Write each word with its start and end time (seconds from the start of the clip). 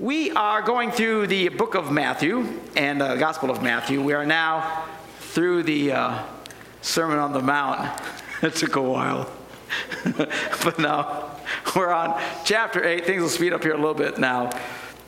We 0.00 0.30
are 0.30 0.62
going 0.62 0.92
through 0.92 1.26
the 1.26 1.48
book 1.48 1.74
of 1.74 1.90
Matthew 1.90 2.46
and 2.76 3.00
the 3.00 3.06
uh, 3.06 3.16
Gospel 3.16 3.50
of 3.50 3.64
Matthew. 3.64 4.00
We 4.00 4.12
are 4.12 4.24
now 4.24 4.84
through 5.18 5.64
the 5.64 5.90
uh, 5.90 6.22
Sermon 6.82 7.18
on 7.18 7.32
the 7.32 7.42
Mount. 7.42 8.00
it 8.42 8.54
took 8.54 8.76
a 8.76 8.80
while. 8.80 9.28
but 10.62 10.78
now 10.78 11.32
we're 11.74 11.92
on 11.92 12.22
chapter 12.44 12.84
8. 12.84 13.06
Things 13.06 13.22
will 13.22 13.28
speed 13.28 13.52
up 13.52 13.64
here 13.64 13.72
a 13.72 13.76
little 13.76 13.92
bit 13.92 14.18
now 14.18 14.50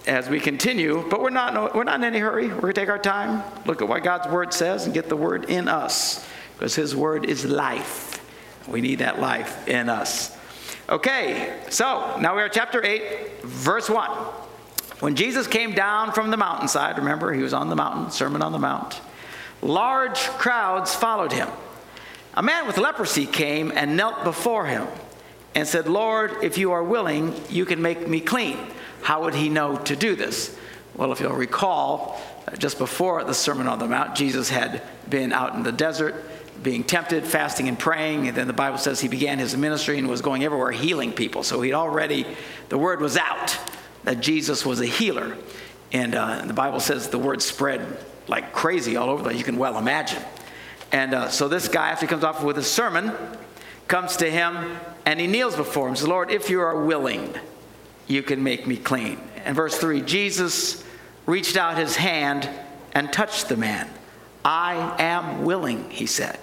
as 0.08 0.28
we 0.28 0.40
continue, 0.40 1.08
but 1.08 1.22
we're 1.22 1.30
not, 1.30 1.72
we're 1.72 1.84
not 1.84 1.94
in 2.00 2.04
any 2.04 2.18
hurry. 2.18 2.48
We're 2.48 2.60
going 2.60 2.74
to 2.74 2.80
take 2.80 2.88
our 2.88 2.98
time, 2.98 3.44
look 3.66 3.82
at 3.82 3.86
what 3.86 4.02
God's 4.02 4.26
word 4.26 4.52
says, 4.52 4.86
and 4.86 4.92
get 4.92 5.08
the 5.08 5.14
word 5.14 5.48
in 5.48 5.68
us 5.68 6.26
because 6.54 6.74
his 6.74 6.96
word 6.96 7.26
is 7.26 7.44
life. 7.44 8.20
We 8.66 8.80
need 8.80 8.98
that 8.98 9.20
life 9.20 9.68
in 9.68 9.88
us. 9.88 10.36
Okay, 10.88 11.60
so 11.68 12.18
now 12.18 12.34
we 12.34 12.42
are 12.42 12.48
chapter 12.48 12.84
8, 12.84 13.44
verse 13.44 13.88
1. 13.88 14.10
When 15.00 15.16
Jesus 15.16 15.46
came 15.46 15.72
down 15.72 16.12
from 16.12 16.30
the 16.30 16.36
mountainside, 16.36 16.98
remember, 16.98 17.32
he 17.32 17.42
was 17.42 17.54
on 17.54 17.70
the 17.70 17.76
mountain, 17.76 18.10
Sermon 18.10 18.42
on 18.42 18.52
the 18.52 18.58
Mount, 18.58 19.00
large 19.62 20.18
crowds 20.18 20.94
followed 20.94 21.32
him. 21.32 21.48
A 22.34 22.42
man 22.42 22.66
with 22.66 22.76
leprosy 22.76 23.26
came 23.26 23.72
and 23.74 23.96
knelt 23.96 24.24
before 24.24 24.66
him 24.66 24.86
and 25.54 25.66
said, 25.66 25.88
Lord, 25.88 26.32
if 26.42 26.58
you 26.58 26.72
are 26.72 26.84
willing, 26.84 27.34
you 27.48 27.64
can 27.64 27.80
make 27.82 28.06
me 28.06 28.20
clean. 28.20 28.58
How 29.02 29.22
would 29.22 29.34
he 29.34 29.48
know 29.48 29.76
to 29.78 29.96
do 29.96 30.14
this? 30.14 30.56
Well, 30.94 31.12
if 31.12 31.20
you'll 31.20 31.32
recall, 31.32 32.20
uh, 32.46 32.56
just 32.56 32.78
before 32.78 33.24
the 33.24 33.34
Sermon 33.34 33.66
on 33.66 33.78
the 33.78 33.88
Mount, 33.88 34.14
Jesus 34.14 34.50
had 34.50 34.82
been 35.08 35.32
out 35.32 35.54
in 35.54 35.62
the 35.62 35.72
desert 35.72 36.14
being 36.62 36.84
tempted, 36.84 37.24
fasting 37.24 37.68
and 37.68 37.78
praying. 37.78 38.28
And 38.28 38.36
then 38.36 38.46
the 38.46 38.52
Bible 38.52 38.76
says 38.76 39.00
he 39.00 39.08
began 39.08 39.38
his 39.38 39.56
ministry 39.56 39.98
and 39.98 40.08
was 40.08 40.20
going 40.20 40.44
everywhere 40.44 40.72
healing 40.72 41.12
people. 41.12 41.42
So 41.42 41.62
he'd 41.62 41.72
already, 41.72 42.26
the 42.68 42.76
word 42.76 43.00
was 43.00 43.16
out 43.16 43.58
that 44.04 44.20
Jesus 44.20 44.64
was 44.64 44.80
a 44.80 44.86
healer. 44.86 45.36
And, 45.92 46.14
uh, 46.14 46.44
the 46.46 46.54
Bible 46.54 46.80
says 46.80 47.08
the 47.08 47.18
word 47.18 47.42
spread 47.42 47.98
like 48.28 48.52
crazy 48.52 48.96
all 48.96 49.10
over, 49.10 49.24
the 49.24 49.34
you 49.34 49.44
can 49.44 49.56
well 49.56 49.76
imagine. 49.76 50.22
And 50.92 51.14
uh, 51.14 51.28
so 51.28 51.48
this 51.48 51.68
guy, 51.68 51.90
after 51.90 52.06
he 52.06 52.10
comes 52.10 52.24
off 52.24 52.42
with 52.42 52.56
his 52.56 52.66
sermon, 52.66 53.12
comes 53.88 54.16
to 54.18 54.30
him 54.30 54.78
and 55.04 55.20
he 55.20 55.26
kneels 55.26 55.56
before 55.56 55.88
him. 55.88 55.96
Says, 55.96 56.08
Lord, 56.08 56.30
if 56.30 56.48
you 56.48 56.60
are 56.60 56.84
willing, 56.84 57.34
you 58.06 58.22
can 58.22 58.42
make 58.42 58.66
me 58.66 58.76
clean. 58.76 59.20
And 59.44 59.56
verse 59.56 59.76
3 59.76 60.02
Jesus 60.02 60.84
reached 61.26 61.56
out 61.56 61.76
his 61.76 61.96
hand 61.96 62.48
and 62.92 63.12
touched 63.12 63.48
the 63.48 63.56
man. 63.56 63.88
I 64.44 64.96
am 64.98 65.44
willing, 65.44 65.90
he 65.90 66.06
said. 66.06 66.38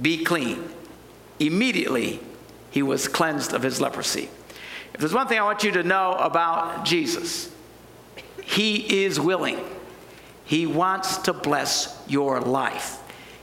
Be 0.00 0.24
clean. 0.24 0.68
Immediately, 1.38 2.20
he 2.70 2.82
was 2.82 3.08
cleansed 3.08 3.52
of 3.52 3.62
his 3.62 3.80
leprosy. 3.80 4.30
If 4.94 5.00
there's 5.00 5.12
one 5.12 5.26
thing 5.26 5.38
I 5.38 5.42
want 5.42 5.64
you 5.64 5.72
to 5.72 5.82
know 5.82 6.12
about 6.12 6.84
Jesus, 6.84 7.52
he 8.42 9.04
is 9.04 9.18
willing. 9.18 9.58
He 10.44 10.66
wants 10.66 11.18
to 11.18 11.32
bless 11.32 12.00
your 12.06 12.40
life. 12.40 13.00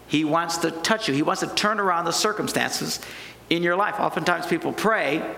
He 0.07 0.23
wants 0.23 0.57
to 0.57 0.72
touch 0.72 1.07
you. 1.07 1.13
He 1.13 1.23
wants 1.23 1.41
to 1.41 1.47
turn 1.47 1.79
around 1.79 2.05
the 2.05 2.11
circumstances 2.13 2.99
in 3.49 3.63
your 3.63 3.75
life. 3.75 3.99
Oftentimes 3.99 4.47
people 4.47 4.72
pray, 4.72 5.35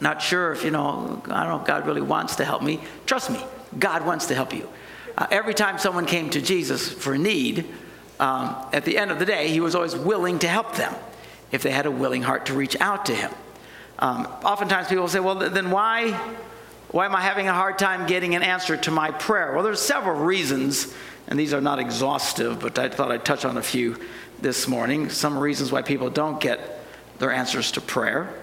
not 0.00 0.22
sure 0.22 0.52
if, 0.52 0.64
you 0.64 0.70
know, 0.70 1.22
I 1.26 1.44
don't 1.44 1.48
know 1.48 1.60
if 1.60 1.66
God 1.66 1.86
really 1.86 2.02
wants 2.02 2.36
to 2.36 2.44
help 2.44 2.62
me. 2.62 2.80
Trust 3.04 3.30
me, 3.30 3.42
God 3.78 4.06
wants 4.06 4.26
to 4.26 4.34
help 4.34 4.54
you. 4.54 4.68
Uh, 5.18 5.26
every 5.30 5.54
time 5.54 5.78
someone 5.78 6.06
came 6.06 6.30
to 6.30 6.40
Jesus 6.40 6.90
for 6.92 7.18
need, 7.18 7.66
um, 8.20 8.56
at 8.72 8.84
the 8.84 8.96
end 8.96 9.10
of 9.10 9.18
the 9.18 9.26
day, 9.26 9.48
he 9.48 9.60
was 9.60 9.74
always 9.74 9.94
willing 9.94 10.38
to 10.38 10.48
help 10.48 10.76
them 10.76 10.94
if 11.52 11.62
they 11.62 11.70
had 11.70 11.86
a 11.86 11.90
willing 11.90 12.22
heart 12.22 12.46
to 12.46 12.54
reach 12.54 12.76
out 12.80 13.06
to 13.06 13.14
him. 13.14 13.30
Um, 13.98 14.26
oftentimes 14.44 14.88
people 14.88 15.08
say, 15.08 15.20
well, 15.20 15.34
then 15.34 15.70
why, 15.70 16.12
why 16.88 17.06
am 17.06 17.14
I 17.14 17.22
having 17.22 17.48
a 17.48 17.54
hard 17.54 17.78
time 17.78 18.06
getting 18.06 18.34
an 18.34 18.42
answer 18.42 18.76
to 18.76 18.90
my 18.90 19.10
prayer? 19.10 19.52
Well, 19.52 19.62
there's 19.62 19.80
several 19.80 20.20
reasons, 20.20 20.94
and 21.28 21.38
these 21.38 21.54
are 21.54 21.60
not 21.60 21.78
exhaustive, 21.78 22.60
but 22.60 22.78
I 22.78 22.88
thought 22.88 23.10
I'd 23.10 23.24
touch 23.24 23.44
on 23.44 23.56
a 23.56 23.62
few 23.62 23.96
this 24.40 24.68
morning. 24.68 25.08
Some 25.08 25.38
reasons 25.38 25.72
why 25.72 25.82
people 25.82 26.10
don't 26.10 26.40
get 26.40 26.80
their 27.18 27.32
answers 27.32 27.72
to 27.72 27.80
prayer. 27.80 28.34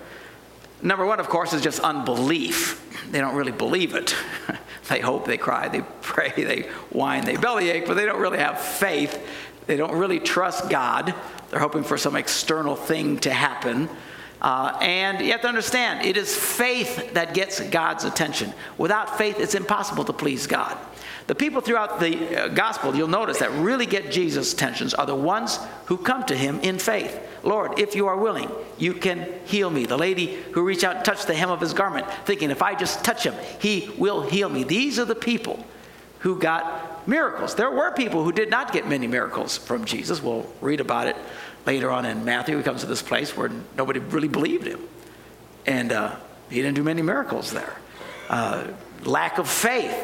Number 0.82 1.06
one, 1.06 1.20
of 1.20 1.30
course, 1.30 1.54
is 1.54 1.62
just 1.62 1.80
unbelief. 1.80 2.80
They 3.12 3.22
don't 3.22 3.36
really 3.36 3.52
believe 3.52 3.96
it. 3.96 4.16
they 4.90 5.00
hope, 5.00 5.26
they 5.26 5.38
cry, 5.38 5.70
they 5.70 5.82
pray, 6.02 6.34
they 6.36 6.64
whine, 6.90 7.26
they 7.26 7.38
bellyache, 7.38 7.86
but 7.86 7.94
they 7.94 8.06
don't 8.06 8.20
really 8.20 8.40
have 8.40 8.60
faith. 8.60 9.26
They 9.68 9.78
don't 9.78 9.96
really 9.96 10.20
trust 10.20 10.70
God. 10.70 11.14
They're 11.50 11.60
hoping 11.60 11.84
for 11.84 11.98
some 11.98 12.16
external 12.16 12.76
thing 12.76 13.20
to 13.20 13.32
happen. 13.32 13.88
Uh, 14.44 14.78
and 14.82 15.22
you 15.22 15.32
have 15.32 15.42
to 15.42 15.48
understand, 15.48 16.06
it 16.06 16.18
is 16.18 16.36
faith 16.36 17.14
that 17.14 17.34
gets 17.34 17.62
God's 17.62 18.04
attention. 18.04 18.54
Without 18.78 19.18
faith, 19.18 19.40
it's 19.40 19.56
impossible 19.56 20.04
to 20.04 20.14
please 20.14 20.48
God. 20.48 20.78
The 21.28 21.36
people 21.36 21.62
throughout 21.62 22.02
the 22.02 22.44
uh, 22.44 22.48
gospel, 22.50 22.94
you'll 22.94 23.08
notice, 23.08 23.40
that 23.40 23.52
really 23.52 23.86
get 23.86 24.12
Jesus' 24.12 24.52
attentions 24.52 24.94
are 24.94 25.06
the 25.06 25.16
ones 25.16 25.58
who 25.86 25.98
come 25.98 26.26
to 26.26 26.36
him 26.36 26.60
in 26.60 26.78
faith. 26.78 27.18
Lord, 27.44 27.80
if 27.80 27.96
you 27.96 28.08
are 28.08 28.18
willing, 28.18 28.52
you 28.78 28.94
can 28.94 29.34
heal 29.46 29.70
me. 29.70 29.86
The 29.86 29.98
lady 29.98 30.36
who 30.52 30.64
reached 30.64 30.84
out 30.84 30.98
and 30.98 31.06
touched 31.06 31.28
the 31.28 31.34
hem 31.34 31.50
of 31.50 31.62
his 31.62 31.74
garment, 31.74 32.06
thinking, 32.26 32.52
if 32.52 32.62
I 32.62 32.76
just 32.76 33.06
touch 33.06 33.26
him, 33.26 33.36
he 33.60 33.94
will 33.98 34.24
heal 34.24 34.50
me. 34.50 34.66
These 34.66 35.00
are 35.00 35.06
the 35.06 35.16
people 35.16 35.66
who 36.20 36.38
got 36.38 37.08
miracles. 37.08 37.56
There 37.56 37.72
were 37.72 37.92
people 37.92 38.26
who 38.26 38.34
did 38.34 38.50
not 38.50 38.74
get 38.74 38.88
many 38.88 39.08
miracles 39.08 39.58
from 39.58 39.86
Jesus. 39.86 40.22
We'll 40.22 40.46
read 40.60 40.82
about 40.82 41.08
it 41.08 41.16
later 41.66 41.92
on 41.92 42.06
in 42.06 42.26
Matthew, 42.26 42.58
he 42.58 42.64
comes 42.64 42.82
to 42.82 42.88
this 42.88 43.02
place 43.02 43.36
where 43.36 43.50
nobody 43.78 44.00
really 44.00 44.28
believed 44.28 44.68
him. 44.68 44.82
And 45.66 45.92
uh, 45.92 46.16
he 46.50 46.58
didn't 46.58 46.76
do 46.76 46.84
many 46.84 47.02
miracles 47.02 47.52
there. 47.52 47.76
Uh, 48.30 48.68
lack 49.04 49.38
of 49.38 49.50
faith 49.50 49.96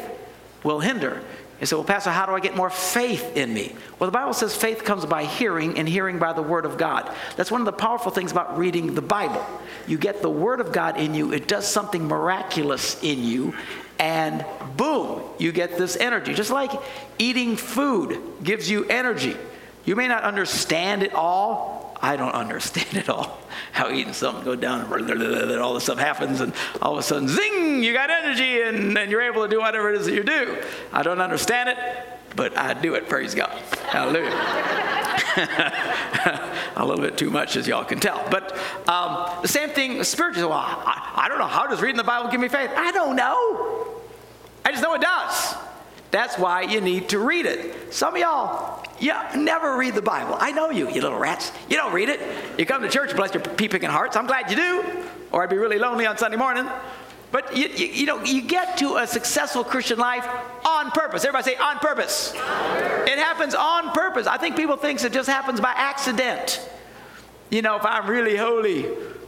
will 0.62 0.80
hinder. 0.80 1.22
He 1.58 1.66
said, 1.66 1.76
well, 1.76 1.84
Pastor, 1.84 2.10
how 2.10 2.24
do 2.24 2.32
I 2.32 2.40
get 2.40 2.56
more 2.56 2.70
faith 2.70 3.36
in 3.36 3.52
me? 3.52 3.74
Well, 3.98 4.08
the 4.08 4.16
Bible 4.16 4.32
says 4.32 4.56
faith 4.56 4.82
comes 4.82 5.04
by 5.04 5.24
hearing, 5.24 5.78
and 5.78 5.86
hearing 5.86 6.18
by 6.18 6.32
the 6.32 6.42
Word 6.42 6.64
of 6.64 6.78
God. 6.78 7.14
That's 7.36 7.50
one 7.50 7.60
of 7.60 7.66
the 7.66 7.72
powerful 7.72 8.10
things 8.10 8.32
about 8.32 8.56
reading 8.56 8.94
the 8.94 9.02
Bible. 9.02 9.44
You 9.86 9.98
get 9.98 10.22
the 10.22 10.30
Word 10.30 10.60
of 10.60 10.72
God 10.72 10.98
in 10.98 11.12
you, 11.14 11.34
it 11.34 11.46
does 11.48 11.66
something 11.66 12.08
miraculous 12.08 12.98
in 13.02 13.22
you, 13.24 13.54
and 13.98 14.46
boom, 14.78 15.20
you 15.38 15.52
get 15.52 15.76
this 15.76 15.96
energy. 15.96 16.32
Just 16.32 16.50
like 16.50 16.72
eating 17.18 17.56
food 17.56 18.18
gives 18.42 18.70
you 18.70 18.86
energy. 18.86 19.36
You 19.84 19.96
may 19.96 20.08
not 20.08 20.22
understand 20.22 21.02
it 21.02 21.14
all. 21.14 21.96
I 22.02 22.16
don't 22.16 22.32
understand 22.32 22.96
it 22.96 23.08
all. 23.08 23.38
How 23.72 23.90
eating 23.90 24.12
something 24.12 24.44
go 24.44 24.56
down 24.56 24.80
and 24.80 25.60
all 25.60 25.74
this 25.74 25.84
stuff 25.84 25.98
happens, 25.98 26.40
and 26.40 26.52
all 26.80 26.92
of 26.92 26.98
a 26.98 27.02
sudden, 27.02 27.28
zing, 27.28 27.82
you 27.82 27.92
got 27.92 28.10
energy, 28.10 28.62
and, 28.62 28.96
and 28.96 29.10
you're 29.10 29.22
able 29.22 29.42
to 29.42 29.48
do 29.48 29.60
whatever 29.60 29.92
it 29.92 30.00
is 30.00 30.06
that 30.06 30.14
you 30.14 30.22
do. 30.22 30.56
I 30.92 31.02
don't 31.02 31.20
understand 31.20 31.68
it, 31.68 31.78
but 32.36 32.56
I 32.56 32.74
do 32.74 32.94
it. 32.94 33.08
Praise 33.08 33.34
God. 33.34 33.50
Hallelujah. 33.88 34.30
a 36.76 36.84
little 36.84 37.02
bit 37.02 37.16
too 37.18 37.30
much, 37.30 37.56
as 37.56 37.66
y'all 37.66 37.84
can 37.84 38.00
tell. 38.00 38.26
But 38.30 38.56
um, 38.88 39.42
the 39.42 39.48
same 39.48 39.70
thing 39.70 40.02
spiritually. 40.04 40.48
Well, 40.48 40.58
I, 40.58 41.12
I 41.16 41.28
don't 41.28 41.38
know. 41.38 41.46
How 41.46 41.66
does 41.66 41.80
reading 41.80 41.96
the 41.96 42.04
Bible 42.04 42.30
give 42.30 42.40
me 42.40 42.48
faith? 42.48 42.70
I 42.74 42.92
don't 42.92 43.16
know. 43.16 44.00
I 44.64 44.70
just 44.70 44.82
know 44.82 44.94
it 44.94 45.02
does. 45.02 45.54
That's 46.10 46.38
why 46.38 46.62
you 46.62 46.80
need 46.80 47.08
to 47.10 47.18
read 47.18 47.46
it. 47.46 47.94
Some 47.94 48.14
of 48.14 48.20
y'all, 48.20 48.79
you 49.00 49.14
never 49.36 49.76
read 49.76 49.94
the 49.94 50.02
Bible. 50.02 50.36
I 50.38 50.52
know 50.52 50.70
you, 50.70 50.88
you 50.90 51.00
little 51.00 51.18
rats. 51.18 51.52
You 51.68 51.76
don't 51.76 51.92
read 51.92 52.08
it. 52.08 52.20
You 52.58 52.66
come 52.66 52.82
to 52.82 52.88
church, 52.88 53.16
bless 53.16 53.32
your 53.34 53.42
pea 53.42 53.68
picking 53.68 53.88
hearts. 53.88 54.16
I'm 54.16 54.26
glad 54.26 54.50
you 54.50 54.56
do, 54.56 54.84
or 55.32 55.42
I'd 55.42 55.50
be 55.50 55.56
really 55.56 55.78
lonely 55.78 56.06
on 56.06 56.18
Sunday 56.18 56.36
morning. 56.36 56.68
But 57.32 57.56
you, 57.56 57.68
you, 57.68 57.86
you, 57.86 58.06
know, 58.06 58.22
you 58.24 58.42
get 58.42 58.76
to 58.78 58.96
a 58.96 59.06
successful 59.06 59.62
Christian 59.62 59.98
life 59.98 60.26
on 60.66 60.90
purpose. 60.90 61.24
Everybody 61.24 61.52
say 61.52 61.56
on 61.56 61.78
purpose. 61.78 62.34
on 62.34 62.38
purpose. 62.38 63.10
It 63.10 63.18
happens 63.18 63.54
on 63.54 63.92
purpose. 63.92 64.26
I 64.26 64.36
think 64.36 64.56
people 64.56 64.76
think 64.76 65.02
it 65.02 65.12
just 65.12 65.28
happens 65.28 65.60
by 65.60 65.72
accident. 65.74 66.60
You 67.50 67.62
know, 67.62 67.76
if 67.76 67.84
I'm 67.84 68.08
really 68.08 68.36
holy, 68.36 68.86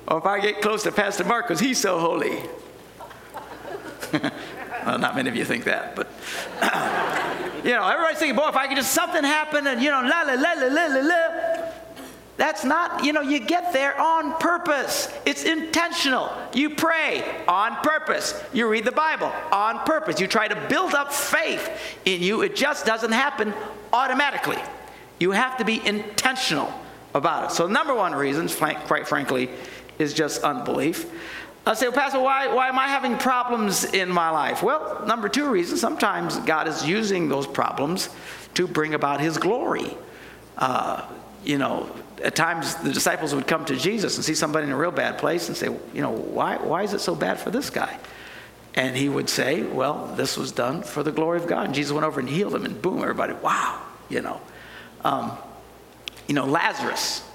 or 0.08 0.18
if 0.18 0.26
I 0.26 0.40
get 0.40 0.60
close 0.60 0.82
to 0.82 0.92
Pastor 0.92 1.24
Mark 1.24 1.46
because 1.46 1.60
he's 1.60 1.78
so 1.78 1.98
holy. 1.98 2.38
well, 4.84 4.98
not 4.98 5.14
many 5.14 5.28
of 5.28 5.36
you 5.36 5.44
think 5.44 5.64
that, 5.64 5.94
but 5.94 6.08
you 7.64 7.70
know, 7.70 7.86
everybody's 7.86 8.18
thinking, 8.18 8.36
boy, 8.36 8.48
if 8.48 8.56
I 8.56 8.66
could 8.66 8.76
just 8.76 8.92
something 8.92 9.22
happen 9.22 9.66
and 9.66 9.82
you 9.82 9.90
know, 9.90 10.02
la 10.02 10.22
la 10.22 10.34
la 10.34 10.52
la 10.52 10.66
la 10.66 10.86
la 10.86 11.00
la. 11.00 11.62
That's 12.36 12.64
not, 12.64 13.04
you 13.04 13.12
know, 13.12 13.20
you 13.20 13.38
get 13.38 13.72
there 13.72 13.98
on 14.00 14.32
purpose. 14.38 15.08
It's 15.26 15.44
intentional. 15.44 16.32
You 16.54 16.70
pray 16.70 17.22
on 17.46 17.76
purpose. 17.76 18.42
You 18.52 18.68
read 18.68 18.84
the 18.84 18.92
Bible 18.92 19.30
on 19.52 19.78
purpose. 19.80 20.18
You 20.18 20.26
try 20.26 20.48
to 20.48 20.56
build 20.68 20.94
up 20.94 21.12
faith 21.12 21.70
in 22.04 22.22
you. 22.22 22.42
It 22.42 22.56
just 22.56 22.86
doesn't 22.86 23.12
happen 23.12 23.52
automatically. 23.92 24.58
You 25.20 25.32
have 25.32 25.58
to 25.58 25.64
be 25.64 25.86
intentional 25.86 26.72
about 27.14 27.50
it. 27.50 27.54
So, 27.54 27.66
number 27.66 27.94
one 27.94 28.14
reason, 28.14 28.48
quite 28.48 29.06
frankly, 29.06 29.50
is 29.98 30.14
just 30.14 30.42
unbelief. 30.42 31.06
I 31.64 31.74
say, 31.74 31.86
well, 31.86 31.96
Pastor, 31.96 32.20
why, 32.20 32.52
why 32.52 32.68
am 32.68 32.78
I 32.78 32.88
having 32.88 33.16
problems 33.18 33.84
in 33.84 34.08
my 34.08 34.30
life? 34.30 34.62
Well, 34.62 35.04
number 35.06 35.28
two 35.28 35.48
reason, 35.48 35.76
sometimes 35.76 36.36
God 36.38 36.66
is 36.66 36.86
using 36.86 37.28
those 37.28 37.46
problems 37.46 38.08
to 38.54 38.66
bring 38.66 38.94
about 38.94 39.20
his 39.20 39.38
glory. 39.38 39.96
Uh, 40.58 41.06
you 41.44 41.58
know, 41.58 41.88
at 42.22 42.34
times 42.34 42.74
the 42.76 42.92
disciples 42.92 43.34
would 43.34 43.46
come 43.46 43.64
to 43.66 43.76
Jesus 43.76 44.16
and 44.16 44.24
see 44.24 44.34
somebody 44.34 44.66
in 44.66 44.72
a 44.72 44.76
real 44.76 44.90
bad 44.90 45.18
place 45.18 45.48
and 45.48 45.56
say, 45.56 45.66
you 45.66 46.02
know, 46.02 46.10
why, 46.10 46.56
why 46.56 46.82
is 46.82 46.94
it 46.94 47.00
so 47.00 47.14
bad 47.14 47.38
for 47.38 47.50
this 47.50 47.70
guy? 47.70 47.98
And 48.74 48.96
he 48.96 49.08
would 49.08 49.28
say, 49.28 49.62
Well, 49.62 50.06
this 50.16 50.36
was 50.36 50.50
done 50.52 50.82
for 50.82 51.02
the 51.02 51.12
glory 51.12 51.38
of 51.38 51.46
God. 51.46 51.66
And 51.66 51.74
Jesus 51.74 51.92
went 51.92 52.06
over 52.06 52.20
and 52.20 52.28
healed 52.28 52.54
him, 52.54 52.64
and 52.64 52.80
boom, 52.80 53.02
everybody, 53.02 53.34
wow, 53.34 53.80
you 54.08 54.22
know. 54.22 54.40
Um, 55.04 55.32
you 56.26 56.34
know, 56.34 56.46
Lazarus, 56.46 57.28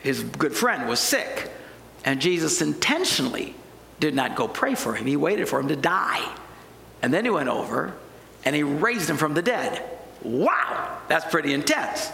his 0.00 0.22
good 0.22 0.54
friend, 0.54 0.88
was 0.88 1.00
sick. 1.00 1.50
And 2.04 2.20
Jesus 2.20 2.60
intentionally 2.62 3.54
did 4.00 4.14
not 4.14 4.36
go 4.36 4.48
pray 4.48 4.74
for 4.74 4.94
him. 4.94 5.06
He 5.06 5.16
waited 5.16 5.48
for 5.48 5.60
him 5.60 5.68
to 5.68 5.76
die. 5.76 6.34
And 7.02 7.12
then 7.12 7.24
he 7.24 7.30
went 7.30 7.48
over 7.48 7.94
and 8.44 8.54
he 8.54 8.62
raised 8.62 9.08
him 9.08 9.16
from 9.16 9.34
the 9.34 9.42
dead. 9.42 9.82
Wow, 10.22 10.98
that's 11.08 11.24
pretty 11.30 11.52
intense. 11.52 12.10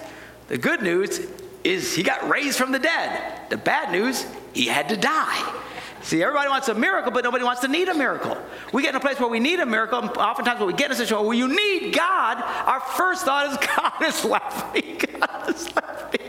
The 0.49 0.59
good 0.59 0.83
news 0.83 1.21
is 1.63 1.95
he 1.95 2.03
got 2.03 2.29
raised 2.29 2.59
from 2.59 2.73
the 2.73 2.79
dead. 2.79 3.51
The 3.51 3.57
bad 3.57 3.93
news, 3.93 4.27
he 4.53 4.67
had 4.67 4.89
to 4.89 4.97
die. 4.97 5.61
See, 6.03 6.23
everybody 6.23 6.49
wants 6.49 6.69
a 6.69 6.75
miracle, 6.75 7.13
but 7.13 7.25
nobody 7.25 7.45
wants 7.45 7.61
to 7.61 7.69
need 7.69 7.89
a 7.89 7.95
miracle. 7.95 8.37
We 8.73 8.83
get 8.83 8.91
in 8.91 8.97
a 8.97 9.01
place 9.01 9.21
where 9.21 9.29
we 9.29 9.39
need 9.39 9.61
a 9.61 9.67
miracle, 9.67 9.99
and 9.99 10.09
oftentimes 10.11 10.59
when 10.59 10.69
we 10.69 10.73
get 10.73 10.87
in 10.87 10.93
a 10.93 10.95
situation 10.95 11.27
where 11.27 11.37
you 11.37 11.49
need 11.49 11.95
God, 11.95 12.43
our 12.67 12.81
first 12.81 13.25
thought 13.25 13.47
is 13.47 13.69
God 13.77 14.03
is 14.03 14.25
laughing. 14.25 14.99
God 15.21 15.51
is 15.51 15.77
laughing. 15.77 16.20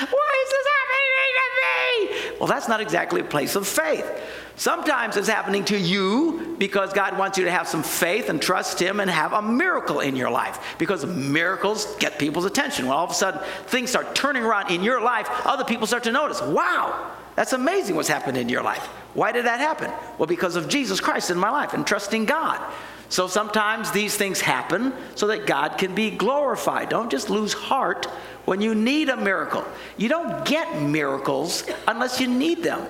Why 0.00 0.44
is 0.44 0.50
this 0.50 0.66
happening 0.76 1.30
to 1.36 2.32
me? 2.32 2.38
Well, 2.38 2.48
that's 2.48 2.68
not 2.68 2.80
exactly 2.80 3.20
a 3.20 3.24
place 3.24 3.56
of 3.56 3.66
faith. 3.66 4.10
Sometimes 4.56 5.16
it's 5.16 5.28
happening 5.28 5.64
to 5.66 5.78
you 5.78 6.56
because 6.58 6.92
God 6.92 7.18
wants 7.18 7.38
you 7.38 7.44
to 7.44 7.50
have 7.50 7.66
some 7.66 7.82
faith 7.82 8.28
and 8.28 8.40
trust 8.40 8.80
Him 8.80 9.00
and 9.00 9.10
have 9.10 9.32
a 9.32 9.42
miracle 9.42 10.00
in 10.00 10.14
your 10.14 10.30
life 10.30 10.76
because 10.78 11.04
miracles 11.04 11.96
get 11.96 12.18
people's 12.18 12.44
attention. 12.44 12.86
When 12.86 12.94
all 12.94 13.04
of 13.04 13.10
a 13.10 13.14
sudden 13.14 13.40
things 13.66 13.90
start 13.90 14.14
turning 14.14 14.44
around 14.44 14.70
in 14.70 14.82
your 14.82 15.00
life, 15.00 15.28
other 15.44 15.64
people 15.64 15.86
start 15.86 16.04
to 16.04 16.12
notice, 16.12 16.40
wow, 16.40 17.12
that's 17.34 17.52
amazing 17.52 17.96
what's 17.96 18.08
happened 18.08 18.36
in 18.36 18.48
your 18.48 18.62
life. 18.62 18.86
Why 19.14 19.32
did 19.32 19.46
that 19.46 19.58
happen? 19.60 19.90
Well, 20.18 20.26
because 20.26 20.54
of 20.56 20.68
Jesus 20.68 21.00
Christ 21.00 21.30
in 21.30 21.38
my 21.38 21.50
life 21.50 21.74
and 21.74 21.86
trusting 21.86 22.24
God. 22.26 22.60
So 23.08 23.26
sometimes 23.26 23.90
these 23.90 24.16
things 24.16 24.40
happen 24.40 24.92
so 25.14 25.26
that 25.28 25.46
God 25.46 25.78
can 25.78 25.94
be 25.94 26.10
glorified. 26.10 26.88
Don't 26.88 27.10
just 27.10 27.30
lose 27.30 27.52
heart 27.52 28.06
when 28.44 28.60
you 28.60 28.74
need 28.74 29.08
a 29.08 29.16
miracle. 29.16 29.64
You 29.96 30.08
don't 30.08 30.44
get 30.44 30.82
miracles 30.82 31.64
unless 31.86 32.20
you 32.20 32.28
need 32.28 32.62
them. 32.62 32.86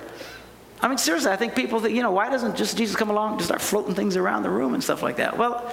I 0.81 0.87
mean, 0.87 0.97
seriously, 0.97 1.31
I 1.31 1.35
think 1.35 1.55
people 1.55 1.79
think, 1.79 1.95
you 1.95 2.01
know, 2.01 2.11
why 2.11 2.29
doesn't 2.29 2.55
just 2.55 2.77
Jesus 2.77 2.95
come 2.95 3.09
along 3.09 3.31
and 3.31 3.39
just 3.39 3.47
start 3.47 3.61
floating 3.61 3.95
things 3.95 4.17
around 4.17 4.43
the 4.43 4.49
room 4.49 4.73
and 4.73 4.83
stuff 4.83 5.01
like 5.01 5.17
that? 5.17 5.37
Well, 5.37 5.67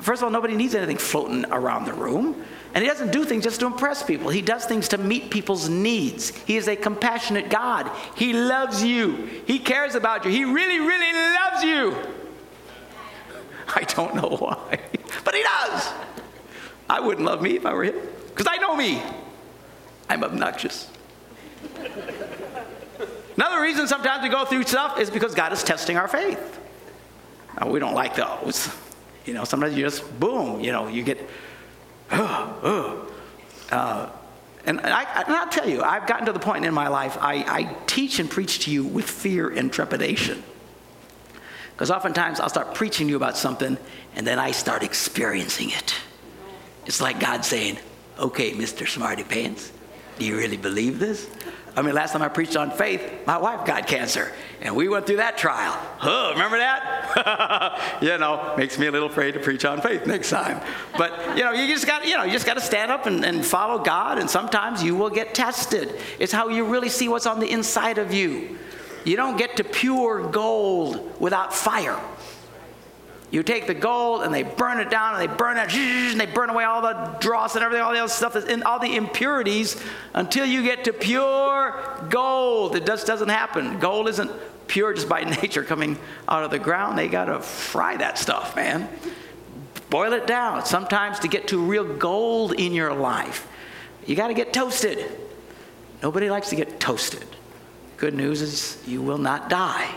first 0.00 0.22
of 0.22 0.24
all, 0.24 0.30
nobody 0.30 0.56
needs 0.56 0.74
anything 0.74 0.96
floating 0.96 1.44
around 1.46 1.84
the 1.84 1.92
room. 1.92 2.44
And 2.74 2.82
he 2.82 2.88
doesn't 2.90 3.10
do 3.10 3.24
things 3.24 3.44
just 3.44 3.60
to 3.60 3.66
impress 3.66 4.02
people. 4.02 4.28
He 4.28 4.42
does 4.42 4.66
things 4.66 4.88
to 4.88 4.98
meet 4.98 5.30
people's 5.30 5.68
needs. 5.68 6.30
He 6.30 6.56
is 6.56 6.68
a 6.68 6.76
compassionate 6.76 7.48
God. 7.48 7.90
He 8.16 8.34
loves 8.34 8.84
you. 8.84 9.28
He 9.46 9.58
cares 9.58 9.94
about 9.94 10.24
you. 10.24 10.30
He 10.30 10.44
really, 10.44 10.78
really 10.78 11.12
loves 11.12 11.64
you. 11.64 12.15
I 13.74 13.82
don't 13.82 14.14
know 14.14 14.36
why, 14.36 14.80
but 15.24 15.34
he 15.34 15.42
does. 15.42 15.92
I 16.88 17.00
wouldn't 17.00 17.26
love 17.26 17.42
me 17.42 17.56
if 17.56 17.66
I 17.66 17.74
were 17.74 17.84
him, 17.84 17.96
because 18.28 18.46
I 18.48 18.58
know 18.58 18.76
me. 18.76 19.02
I'm 20.08 20.22
obnoxious. 20.22 20.90
Another 23.36 23.60
reason 23.60 23.86
sometimes 23.86 24.22
we 24.22 24.28
go 24.28 24.44
through 24.44 24.62
stuff 24.62 24.98
is 24.98 25.10
because 25.10 25.34
God 25.34 25.52
is 25.52 25.62
testing 25.62 25.96
our 25.96 26.08
faith. 26.08 26.60
Now, 27.60 27.70
we 27.70 27.80
don't 27.80 27.94
like 27.94 28.14
those. 28.14 28.70
You 29.24 29.34
know, 29.34 29.44
sometimes 29.44 29.76
you 29.76 29.84
just, 29.84 30.18
boom, 30.18 30.60
you 30.60 30.72
know, 30.72 30.88
you 30.88 31.02
get, 31.02 31.18
oh. 32.12 33.10
Uh, 33.70 34.08
and, 34.64 34.80
I, 34.80 35.24
will 35.28 35.50
tell 35.50 35.68
you, 35.68 35.82
I've 35.82 36.06
gotten 36.06 36.26
to 36.26 36.32
the 36.32 36.38
point 36.38 36.64
in 36.64 36.72
my 36.72 36.88
life, 36.88 37.18
I, 37.20 37.44
I 37.46 37.76
teach 37.86 38.18
and 38.18 38.30
preach 38.30 38.60
to 38.60 38.70
you 38.70 38.84
with 38.84 39.08
fear 39.08 39.48
and 39.48 39.72
trepidation. 39.72 40.42
Because 41.76 41.90
oftentimes 41.90 42.40
I'll 42.40 42.48
start 42.48 42.74
preaching 42.74 43.06
to 43.06 43.10
you 43.10 43.16
about 43.16 43.36
something 43.36 43.76
and 44.14 44.26
then 44.26 44.38
I 44.38 44.52
start 44.52 44.82
experiencing 44.82 45.70
it. 45.70 45.94
It's 46.86 47.02
like 47.02 47.20
God 47.20 47.44
saying, 47.44 47.76
okay, 48.18 48.52
Mr. 48.52 48.88
Smarty 48.88 49.24
Pants, 49.24 49.72
do 50.18 50.24
you 50.24 50.38
really 50.38 50.56
believe 50.56 50.98
this? 50.98 51.28
I 51.76 51.82
mean, 51.82 51.94
last 51.94 52.12
time 52.12 52.22
I 52.22 52.28
preached 52.28 52.56
on 52.56 52.70
faith, 52.70 53.02
my 53.26 53.36
wife 53.36 53.66
got 53.66 53.86
cancer, 53.86 54.32
and 54.62 54.74
we 54.74 54.88
went 54.88 55.06
through 55.06 55.18
that 55.18 55.36
trial. 55.36 55.78
Oh, 56.02 56.30
remember 56.32 56.56
that? 56.56 57.98
you 58.02 58.16
know, 58.16 58.54
makes 58.56 58.78
me 58.78 58.86
a 58.86 58.90
little 58.90 59.10
afraid 59.10 59.32
to 59.32 59.40
preach 59.40 59.66
on 59.66 59.82
faith 59.82 60.06
next 60.06 60.30
time. 60.30 60.62
But 60.96 61.36
you 61.36 61.44
know, 61.44 61.52
you 61.52 61.66
just 61.66 61.86
got 61.86 62.06
you 62.06 62.16
know, 62.16 62.24
you 62.24 62.32
just 62.32 62.46
got 62.46 62.54
to 62.54 62.62
stand 62.62 62.90
up 62.90 63.04
and, 63.04 63.22
and 63.26 63.44
follow 63.44 63.78
God, 63.78 64.18
and 64.18 64.30
sometimes 64.30 64.82
you 64.82 64.96
will 64.96 65.10
get 65.10 65.34
tested. 65.34 66.00
It's 66.18 66.32
how 66.32 66.48
you 66.48 66.64
really 66.64 66.88
see 66.88 67.08
what's 67.10 67.26
on 67.26 67.40
the 67.40 67.50
inside 67.50 67.98
of 67.98 68.10
you. 68.10 68.58
You 69.06 69.14
don't 69.14 69.38
get 69.38 69.58
to 69.58 69.64
pure 69.64 70.28
gold 70.30 71.20
without 71.20 71.54
fire. 71.54 71.98
You 73.30 73.44
take 73.44 73.68
the 73.68 73.74
gold 73.74 74.24
and 74.24 74.34
they 74.34 74.42
burn 74.42 74.80
it 74.80 74.90
down 74.90 75.14
and 75.14 75.22
they 75.22 75.32
burn 75.32 75.58
it 75.58 75.72
and 75.74 76.20
they 76.20 76.26
burn 76.26 76.50
away 76.50 76.64
all 76.64 76.82
the 76.82 77.16
dross 77.20 77.54
and 77.54 77.64
everything, 77.64 77.84
all 77.84 77.92
the 77.92 78.00
other 78.00 78.08
stuff 78.08 78.32
that's 78.32 78.46
in 78.46 78.64
all 78.64 78.80
the 78.80 78.96
impurities 78.96 79.80
until 80.12 80.44
you 80.44 80.64
get 80.64 80.84
to 80.84 80.92
pure 80.92 81.80
gold. 82.10 82.74
It 82.74 82.84
just 82.84 83.06
doesn't 83.06 83.28
happen. 83.28 83.78
Gold 83.78 84.08
isn't 84.08 84.30
pure 84.66 84.92
just 84.92 85.08
by 85.08 85.22
nature 85.42 85.62
coming 85.62 85.98
out 86.28 86.42
of 86.42 86.50
the 86.50 86.58
ground. 86.58 86.98
They 86.98 87.06
got 87.06 87.26
to 87.26 87.38
fry 87.40 87.96
that 87.98 88.18
stuff, 88.18 88.56
man. 88.56 88.88
Boil 89.88 90.14
it 90.14 90.26
down. 90.26 90.66
Sometimes 90.66 91.20
to 91.20 91.28
get 91.28 91.46
to 91.48 91.64
real 91.64 91.84
gold 91.84 92.54
in 92.54 92.72
your 92.72 92.92
life, 92.92 93.46
you 94.04 94.16
got 94.16 94.28
to 94.28 94.34
get 94.34 94.52
toasted. 94.52 95.04
Nobody 96.02 96.28
likes 96.28 96.48
to 96.48 96.56
get 96.56 96.80
toasted. 96.80 97.24
Good 97.96 98.14
news 98.14 98.42
is 98.42 98.82
you 98.86 99.02
will 99.02 99.18
not 99.18 99.48
die. 99.48 99.88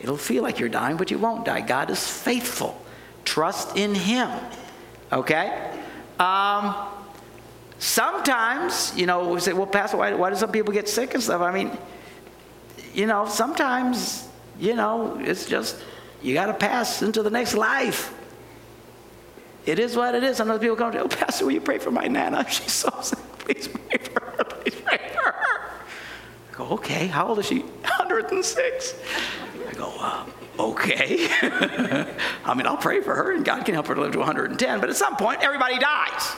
It'll 0.00 0.16
feel 0.16 0.42
like 0.42 0.58
you're 0.58 0.68
dying, 0.68 0.96
but 0.96 1.10
you 1.10 1.18
won't 1.18 1.44
die. 1.44 1.60
God 1.60 1.90
is 1.90 2.06
faithful. 2.06 2.80
Trust 3.24 3.76
in 3.76 3.94
Him. 3.94 4.30
Okay? 5.12 5.70
Um, 6.18 6.74
sometimes, 7.78 8.92
you 8.96 9.06
know, 9.06 9.28
we 9.28 9.40
say, 9.40 9.52
well, 9.52 9.66
Pastor, 9.66 9.96
why, 9.96 10.14
why 10.14 10.30
do 10.30 10.36
some 10.36 10.52
people 10.52 10.72
get 10.72 10.88
sick 10.88 11.14
and 11.14 11.22
stuff? 11.22 11.42
I 11.42 11.52
mean, 11.52 11.76
you 12.94 13.06
know, 13.06 13.26
sometimes, 13.26 14.28
you 14.58 14.74
know, 14.74 15.18
it's 15.20 15.46
just, 15.46 15.76
you 16.22 16.34
got 16.34 16.46
to 16.46 16.54
pass 16.54 17.02
into 17.02 17.22
the 17.22 17.30
next 17.30 17.54
life. 17.54 18.14
It 19.66 19.78
is 19.78 19.96
what 19.96 20.14
it 20.14 20.24
is. 20.24 20.38
Sometimes 20.38 20.60
people 20.60 20.76
come 20.76 20.92
to, 20.92 21.02
oh, 21.02 21.08
Pastor, 21.08 21.44
will 21.44 21.52
you 21.52 21.60
pray 21.60 21.78
for 21.78 21.90
my 21.90 22.06
Nana? 22.06 22.46
She's 22.48 22.72
so 22.72 22.90
sick. 23.02 23.18
Please 23.38 23.68
pray 23.68 23.98
for 23.98 24.20
her. 24.20 24.44
Please 24.44 24.80
pray 24.80 24.98
for 25.12 25.32
her. 25.32 25.49
Go, 26.60 26.74
okay, 26.74 27.06
how 27.06 27.28
old 27.28 27.38
is 27.38 27.46
she? 27.46 27.60
106. 27.82 28.94
I 29.66 29.72
go, 29.72 29.94
uh, 29.98 30.26
okay. 30.58 31.26
I 32.44 32.52
mean, 32.54 32.66
I'll 32.66 32.76
pray 32.76 33.00
for 33.00 33.14
her 33.14 33.32
and 33.32 33.42
God 33.46 33.64
can 33.64 33.72
help 33.72 33.86
her 33.86 33.94
to 33.94 34.00
live 34.02 34.12
to 34.12 34.18
110, 34.18 34.78
but 34.78 34.90
at 34.90 34.96
some 34.96 35.16
point, 35.16 35.40
everybody 35.40 35.78
dies, 35.78 36.32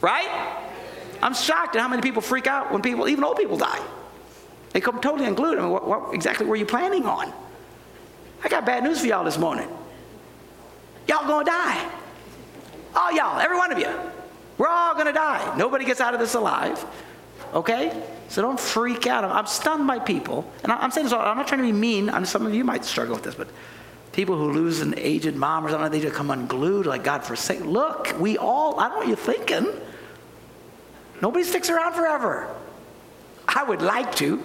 right? 0.00 0.62
I'm 1.20 1.34
shocked 1.34 1.76
at 1.76 1.82
how 1.82 1.88
many 1.88 2.00
people 2.00 2.22
freak 2.22 2.46
out 2.46 2.72
when 2.72 2.80
people, 2.80 3.10
even 3.10 3.22
old 3.22 3.36
people, 3.36 3.58
die. 3.58 3.78
They 4.70 4.80
come 4.80 5.02
totally 5.02 5.26
unglued. 5.26 5.58
I 5.58 5.60
mean, 5.60 5.70
what, 5.70 5.86
what 5.86 6.14
exactly 6.14 6.46
were 6.46 6.56
you 6.56 6.64
planning 6.64 7.04
on? 7.04 7.30
I 8.42 8.48
got 8.48 8.64
bad 8.64 8.84
news 8.84 9.00
for 9.00 9.06
y'all 9.06 9.24
this 9.24 9.36
morning. 9.36 9.68
Y'all 11.06 11.26
gonna 11.26 11.44
die. 11.44 11.90
All 12.96 13.12
y'all, 13.12 13.38
every 13.38 13.58
one 13.58 13.70
of 13.70 13.78
you. 13.78 13.90
We're 14.56 14.68
all 14.68 14.94
gonna 14.94 15.12
die. 15.12 15.56
Nobody 15.58 15.84
gets 15.84 16.00
out 16.00 16.14
of 16.14 16.20
this 16.20 16.34
alive. 16.34 16.82
Okay? 17.52 17.92
So 18.28 18.42
don't 18.42 18.60
freak 18.60 19.06
out. 19.06 19.24
I'm 19.24 19.46
stunned 19.46 19.86
by 19.86 19.98
people. 19.98 20.50
And 20.62 20.70
I'm 20.70 20.90
saying 20.90 21.06
this, 21.06 21.12
I'm 21.14 21.36
not 21.36 21.48
trying 21.48 21.62
to 21.62 21.66
be 21.66 21.72
mean. 21.72 22.10
I 22.10 22.22
some 22.24 22.46
of 22.46 22.54
you 22.54 22.62
might 22.62 22.84
struggle 22.84 23.14
with 23.14 23.24
this, 23.24 23.34
but 23.34 23.48
people 24.12 24.36
who 24.36 24.52
lose 24.52 24.80
an 24.80 24.94
aged 24.98 25.34
mom 25.34 25.66
or 25.66 25.70
something, 25.70 25.90
they 25.90 26.00
just 26.00 26.14
come 26.14 26.30
unglued, 26.30 26.86
like 26.86 27.04
God 27.04 27.24
forsake. 27.24 27.64
Look, 27.64 28.14
we 28.20 28.36
all, 28.36 28.78
I 28.78 28.88
don't 28.88 28.92
know 28.92 28.98
what 28.98 29.08
you're 29.08 29.16
thinking. 29.16 29.66
Nobody 31.22 31.44
sticks 31.44 31.70
around 31.70 31.94
forever. 31.94 32.54
I 33.46 33.64
would 33.64 33.80
like 33.80 34.14
to. 34.16 34.42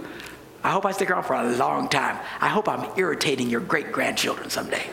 I 0.64 0.72
hope 0.72 0.86
I 0.86 0.94
stick 0.94 1.12
around 1.12 1.24
for 1.24 1.34
a 1.34 1.52
long 1.58 1.90
time. 1.90 2.18
I 2.40 2.48
hope 2.48 2.70
I'm 2.70 2.98
irritating 2.98 3.50
your 3.50 3.60
great 3.60 3.92
grandchildren 3.92 4.50
someday. 4.50 4.86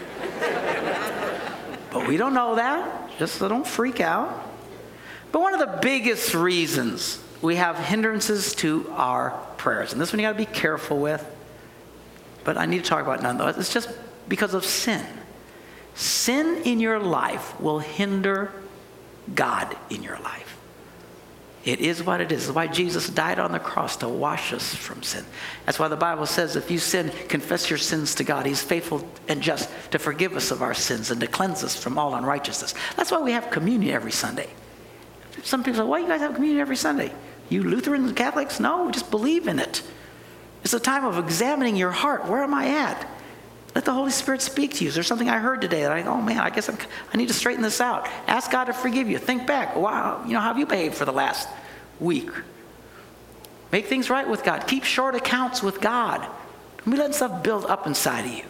but 1.92 2.08
we 2.08 2.16
don't 2.16 2.34
know 2.34 2.56
that. 2.56 3.08
Just 3.18 3.36
so 3.36 3.48
don't 3.48 3.66
freak 3.66 4.00
out. 4.00 4.48
But 5.30 5.42
one 5.42 5.54
of 5.54 5.60
the 5.60 5.78
biggest 5.80 6.34
reasons 6.34 7.22
we 7.42 7.56
have 7.56 7.78
hindrances 7.78 8.54
to 8.56 8.90
our 8.90 9.30
prayers. 9.56 9.92
And 9.92 10.00
this 10.00 10.12
one 10.12 10.20
you 10.20 10.26
got 10.26 10.32
to 10.32 10.38
be 10.38 10.46
careful 10.46 10.98
with. 10.98 11.24
But 12.44 12.56
I 12.56 12.66
need 12.66 12.84
to 12.84 12.88
talk 12.88 13.02
about 13.02 13.20
it 13.20 13.22
nonetheless. 13.22 13.58
It's 13.58 13.72
just 13.72 13.90
because 14.28 14.54
of 14.54 14.64
sin. 14.64 15.04
Sin 15.94 16.62
in 16.64 16.80
your 16.80 16.98
life 16.98 17.58
will 17.60 17.78
hinder 17.78 18.52
God 19.34 19.76
in 19.90 20.02
your 20.02 20.18
life. 20.20 20.56
It 21.62 21.80
is 21.80 22.02
what 22.02 22.22
it 22.22 22.32
is. 22.32 22.46
That's 22.46 22.54
why 22.54 22.68
Jesus 22.68 23.10
died 23.10 23.38
on 23.38 23.52
the 23.52 23.58
cross 23.58 23.96
to 23.98 24.08
wash 24.08 24.54
us 24.54 24.74
from 24.74 25.02
sin. 25.02 25.24
That's 25.66 25.78
why 25.78 25.88
the 25.88 25.96
Bible 25.96 26.24
says 26.24 26.56
if 26.56 26.70
you 26.70 26.78
sin, 26.78 27.12
confess 27.28 27.68
your 27.68 27.78
sins 27.78 28.14
to 28.14 28.24
God. 28.24 28.46
He's 28.46 28.62
faithful 28.62 29.06
and 29.28 29.42
just 29.42 29.68
to 29.90 29.98
forgive 29.98 30.34
us 30.36 30.50
of 30.50 30.62
our 30.62 30.72
sins 30.72 31.10
and 31.10 31.20
to 31.20 31.26
cleanse 31.26 31.62
us 31.62 31.76
from 31.76 31.98
all 31.98 32.14
unrighteousness. 32.14 32.74
That's 32.96 33.10
why 33.10 33.20
we 33.20 33.32
have 33.32 33.50
communion 33.50 33.94
every 33.94 34.12
Sunday. 34.12 34.48
Some 35.42 35.62
people 35.62 35.82
say, 35.82 35.86
why 35.86 35.98
do 35.98 36.04
you 36.04 36.08
guys 36.08 36.20
have 36.20 36.34
communion 36.34 36.60
every 36.62 36.76
Sunday? 36.76 37.12
You 37.50 37.62
Lutherans 37.64 38.08
and 38.08 38.16
Catholics? 38.16 38.60
No, 38.60 38.90
just 38.90 39.10
believe 39.10 39.46
in 39.46 39.58
it. 39.58 39.82
It's 40.64 40.72
a 40.72 40.80
time 40.80 41.04
of 41.04 41.18
examining 41.18 41.76
your 41.76 41.90
heart. 41.90 42.26
Where 42.26 42.42
am 42.42 42.54
I 42.54 42.68
at? 42.68 43.06
Let 43.74 43.84
the 43.84 43.92
Holy 43.92 44.10
Spirit 44.10 44.40
speak 44.40 44.74
to 44.74 44.84
you. 44.84 44.88
Is 44.88 44.94
there 44.94 45.04
something 45.04 45.28
I 45.28 45.38
heard 45.38 45.60
today 45.60 45.82
that 45.82 45.92
I, 45.92 46.02
oh 46.02 46.20
man, 46.20 46.38
I 46.38 46.50
guess 46.50 46.68
I'm, 46.68 46.78
i 47.12 47.16
need 47.16 47.28
to 47.28 47.34
straighten 47.34 47.62
this 47.62 47.80
out? 47.80 48.08
Ask 48.26 48.50
God 48.50 48.64
to 48.64 48.72
forgive 48.72 49.08
you. 49.08 49.18
Think 49.18 49.46
back. 49.46 49.76
Wow, 49.76 50.22
you 50.26 50.32
know, 50.32 50.40
how 50.40 50.48
have 50.48 50.58
you 50.58 50.66
behaved 50.66 50.94
for 50.94 51.04
the 51.04 51.12
last 51.12 51.48
week? 51.98 52.30
Make 53.72 53.86
things 53.86 54.10
right 54.10 54.28
with 54.28 54.42
God. 54.42 54.66
Keep 54.66 54.84
short 54.84 55.14
accounts 55.14 55.62
with 55.62 55.80
God. 55.80 56.20
Don't 56.78 56.90
be 56.90 56.96
letting 56.96 57.12
stuff 57.12 57.42
build 57.42 57.66
up 57.66 57.86
inside 57.86 58.24
of 58.24 58.32
you. 58.32 58.44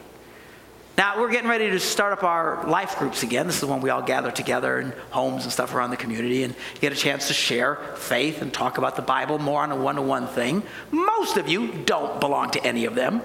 Now, 0.99 1.19
we're 1.19 1.31
getting 1.31 1.49
ready 1.49 1.71
to 1.71 1.81
start 1.81 2.13
up 2.13 2.25
our 2.25 2.69
life 2.69 2.99
groups 2.99 3.23
again. 3.23 3.47
This 3.47 3.63
is 3.63 3.65
when 3.65 3.81
we 3.81 3.89
all 3.89 4.03
gather 4.03 4.31
together 4.31 4.81
in 4.81 4.93
homes 5.11 5.45
and 5.45 5.53
stuff 5.53 5.75
around 5.75 5.91
the 5.91 5.97
community 5.97 6.43
and 6.43 6.55
get 6.81 6.93
a 6.93 6.97
chance 6.97 7.29
to 7.29 7.35
share 7.35 7.77
faith 7.97 8.43
and 8.43 8.53
talk 8.53 8.77
about 8.77 8.97
the 8.97 9.03
Bible 9.03 9.39
more 9.39 9.63
on 9.63 9.73
a 9.73 9.77
one 9.77 9.97
to 9.97 10.03
one 10.03 10.27
thing. 10.27 10.63
Most 10.91 11.39
of 11.39 11.49
you 11.49 11.73
don't 11.87 12.21
belong 12.21 12.51
to 12.51 12.65
any 12.65 12.85
of 12.85 12.95
them. 12.95 13.23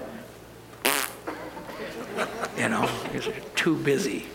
You 2.57 2.69
know, 2.69 2.89
you're 3.12 3.34
too 3.55 3.75
busy. 3.75 4.25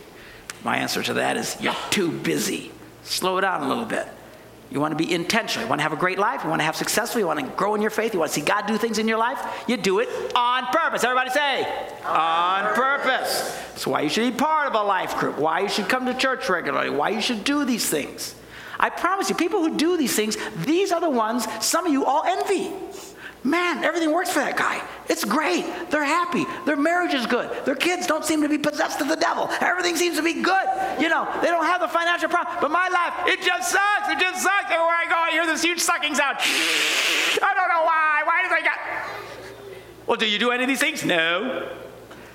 My 0.63 0.77
answer 0.77 1.03
to 1.03 1.15
that 1.15 1.39
is 1.39 1.57
you're 1.59 1.75
too 1.89 2.13
busy. 2.13 2.71
Slow 3.03 3.39
it 3.39 3.41
down 3.41 3.63
a 3.63 3.69
little 3.69 3.87
bit. 3.87 4.07
You 4.71 4.81
want 4.81 4.93
to 4.93 4.97
be 4.97 5.13
intentional. 5.13 5.65
You 5.65 5.69
want 5.69 5.81
to 5.81 5.83
have 5.83 5.93
a 5.93 5.97
great 5.97 6.19
life. 6.19 6.45
You 6.45 6.49
want 6.49 6.61
to 6.61 6.65
have 6.65 6.77
successful. 6.77 7.21
You 7.21 7.27
want 7.27 7.41
to 7.41 7.47
grow 7.57 7.75
in 7.75 7.83
your 7.83 7.91
faith. 7.91 8.13
You 8.13 8.21
want 8.21 8.33
to 8.33 8.41
see 8.41 8.47
God 8.47 8.67
do 8.67 8.79
things 8.79 8.99
in 8.99 9.09
your 9.09 9.19
life. 9.19 9.65
You 9.67 9.77
do 9.77 9.99
it 9.99 10.09
on 10.35 10.67
purpose. 10.67 11.03
Everybody 11.03 11.31
say, 11.31 11.65
on 12.05 12.75
purpose. 12.75 13.51
That's 13.71 13.87
why 13.87 14.03
you 14.03 14.09
should 14.09 14.33
be 14.33 14.39
part 14.39 14.69
of 14.69 14.75
a 14.75 14.83
life 14.83 15.17
group. 15.17 15.39
Why 15.39 15.61
you 15.61 15.69
should 15.69 15.89
come 15.89 16.07
to 16.07 16.15
church 16.15 16.49
regularly. 16.49 16.91
Why 16.91 17.09
you 17.09 17.21
should 17.21 17.43
do 17.43 17.65
these 17.65 17.89
things. 17.89 18.37
I 18.79 18.89
promise 18.89 19.29
you, 19.29 19.37
people 19.37 19.61
who 19.61 19.77
do 19.77 19.99
these 19.99 20.17
things, 20.17 20.39
these 20.65 20.93
are 20.93 21.01
the 21.01 21.11
ones 21.11 21.47
some 21.63 21.87
of 21.87 21.93
you 21.93 22.07
all 22.07 22.25
envy. 22.25 22.73
Man, 23.43 23.85
everything 23.85 24.13
works 24.13 24.31
for 24.31 24.41
that 24.41 24.57
guy. 24.57 24.83
It's 25.09 25.25
great. 25.25 25.65
They're 25.91 26.05
happy. 26.05 26.45
Their 26.67 26.77
marriage 26.77 27.15
is 27.15 27.25
good. 27.25 27.65
Their 27.65 27.75
kids 27.75 28.07
don't 28.07 28.25
seem 28.25 28.43
to 28.43 28.49
be 28.49 28.59
possessed 28.59 29.01
of 29.01 29.09
the 29.09 29.17
devil. 29.17 29.49
Everything 29.61 29.97
seems 29.97 30.17
to 30.19 30.23
be 30.23 30.35
good. 30.35 30.67
You 31.01 31.09
know, 31.09 31.27
they 31.41 31.49
don't 31.49 31.65
have 31.65 31.81
the 31.81 31.89
financial 31.89 32.29
problem. 32.29 32.59
But 32.61 32.71
my 32.71 32.89
life, 32.89 33.33
it 33.33 33.43
just 33.43 33.71
sucks. 33.71 34.09
It 34.11 34.19
just 34.19 34.43
sucks. 34.43 34.67
Everywhere 34.67 34.95
I 34.95 35.07
go, 35.09 35.17
I 35.17 35.31
hear 35.31 35.47
this 35.47 35.63
huge 35.63 35.81
sucking 35.81 36.15
sound. 36.15 36.37
I 36.41 37.55
don't 37.57 37.69
know 37.69 37.83
why. 37.83 38.23
Why 38.25 38.43
did 38.43 38.53
I 38.53 38.61
got. 38.63 38.79
Well, 40.07 40.17
do 40.19 40.29
you 40.29 40.39
do 40.39 40.51
any 40.51 40.65
of 40.65 40.69
these 40.69 40.81
things? 40.81 41.03
No. 41.03 41.67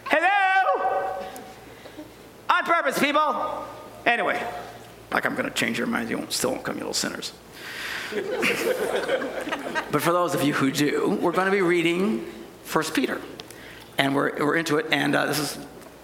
Hello? 0.06 1.24
On 2.50 2.64
purpose, 2.64 2.98
people. 2.98 3.64
Anyway, 4.08 4.42
like 5.12 5.26
I'm 5.26 5.36
going 5.36 5.48
to 5.48 5.54
change 5.54 5.78
your 5.78 5.88
minds. 5.88 6.10
You 6.10 6.18
won't, 6.18 6.34
still 6.34 6.52
won't 6.52 6.64
come, 6.64 6.76
you 6.76 6.82
little 6.82 6.94
sinners 6.94 7.32
but 9.92 10.02
for 10.02 10.12
those 10.12 10.36
of 10.36 10.44
you 10.44 10.54
who 10.54 10.72
do, 10.72 11.18
we're 11.22 11.32
going 11.32 11.46
to 11.46 11.52
be 11.52 11.62
reading 11.62 12.26
1 12.72 12.84
Peter. 12.94 13.22
And 13.98 14.14
we're, 14.14 14.36
we're 14.46 14.56
into 14.56 14.78
it. 14.78 14.88
And 14.92 15.16
uh, 15.16 15.26
this 15.26 15.40
is 15.40 15.58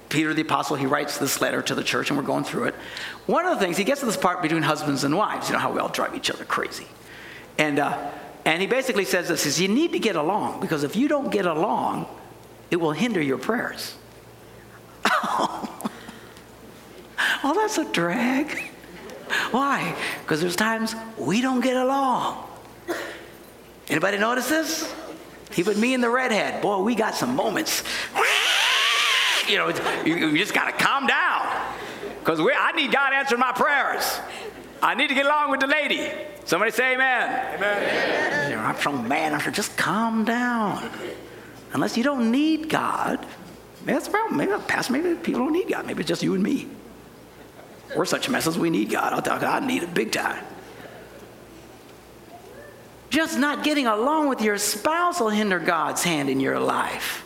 Peter 0.10 0.34
the 0.34 0.42
Apostle. 0.42 0.78
He 0.78 0.86
writes 0.86 1.18
this 1.18 1.42
letter 1.42 1.62
to 1.62 1.76
the 1.76 1.84
church, 1.84 2.10
and 2.10 2.18
we're 2.18 2.26
going 2.26 2.44
through 2.44 2.66
it. 2.66 2.76
One 3.26 3.46
of 3.46 3.58
the 3.58 3.64
things, 3.64 3.78
he 3.78 3.84
gets 3.84 4.00
to 4.00 4.06
this 4.06 4.18
part 4.18 4.42
between 4.42 4.64
husbands 4.64 5.04
and 5.04 5.16
wives. 5.16 5.50
You 5.50 5.54
know 5.54 5.60
how 5.60 5.72
we 5.72 5.80
all 5.80 5.90
drive 5.90 6.16
each 6.16 6.32
other 6.32 6.46
crazy. 6.46 6.88
And, 7.58 7.80
uh, 7.80 8.12
and 8.46 8.62
he 8.62 8.68
basically 8.68 9.06
says 9.06 9.28
this 9.28 9.46
is 9.46 9.60
you 9.60 9.68
need 9.68 9.92
to 9.92 10.00
get 10.00 10.16
along 10.16 10.62
because 10.62 10.84
if 10.84 10.96
you 10.96 11.08
don't 11.08 11.32
get 11.32 11.46
along, 11.46 12.08
it 12.72 12.78
will 12.78 12.94
hinder 12.94 13.22
your 13.22 13.38
prayers. 13.38 13.96
oh, 17.44 17.54
that's 17.56 17.78
a 17.78 17.86
drag. 17.92 18.71
Why? 19.52 19.96
Because 20.22 20.42
there's 20.42 20.56
times 20.56 20.96
we 21.18 21.42
don't 21.42 21.62
get 21.62 21.76
along. 21.76 22.48
Anybody 23.88 24.18
notice 24.18 24.50
this? 24.50 24.94
Even 25.58 25.80
me 25.80 25.94
and 25.94 26.04
the 26.04 26.10
redhead, 26.10 26.62
boy, 26.62 26.82
we 26.82 26.96
got 26.96 27.16
some 27.16 27.36
moments. 27.36 27.84
You 29.48 29.58
know, 29.58 29.70
you, 30.06 30.16
you 30.16 30.38
just 30.38 30.54
got 30.54 30.66
to 30.66 30.86
calm 30.86 31.08
down. 31.08 31.76
Because 32.20 32.40
I 32.40 32.72
need 32.74 32.92
God 32.92 33.12
answering 33.12 33.40
my 33.40 33.52
prayers. 33.52 34.20
I 34.82 34.94
need 34.96 35.08
to 35.08 35.16
get 35.16 35.26
along 35.26 35.52
with 35.52 35.60
the 35.60 35.68
lady. 35.68 36.10
Somebody 36.46 36.72
say 36.72 36.94
amen. 36.94 37.56
Amen. 37.56 38.60
I'm 38.60 38.76
from 38.76 39.08
man. 39.08 39.34
I 39.34 39.42
said, 39.42 39.56
just 39.56 39.76
calm 39.76 40.24
down. 40.24 40.90
Unless 41.74 41.98
you 41.98 42.04
don't 42.04 42.32
need 42.32 42.70
God, 42.70 43.26
maybe 43.82 43.94
that's 43.94 44.06
the 44.06 44.12
problem. 44.12 44.38
Maybe, 44.38 44.52
pastor, 44.68 44.94
maybe 44.94 45.16
people 45.16 45.42
don't 45.42 45.54
need 45.54 45.68
God. 45.68 45.86
Maybe 45.86 46.02
it's 46.02 46.08
just 46.08 46.24
you 46.24 46.34
and 46.36 46.44
me. 46.44 46.68
We're 47.96 48.06
such 48.06 48.30
messes, 48.30 48.58
we 48.58 48.70
need 48.70 48.90
God. 48.90 49.14
I'll 49.14 49.42
you, 49.42 49.48
I 49.48 49.60
need 49.60 49.84
it 49.84 49.94
big 49.94 50.12
time. 50.12 50.44
Just 53.12 53.38
not 53.38 53.64
getting 53.66 53.88
along 53.88 54.30
with 54.30 54.42
your 54.42 54.58
spouse 54.58 55.20
will 55.20 55.30
hinder 55.30 55.60
God's 55.60 56.02
hand 56.02 56.30
in 56.30 56.40
your 56.40 56.60
life. 56.60 57.26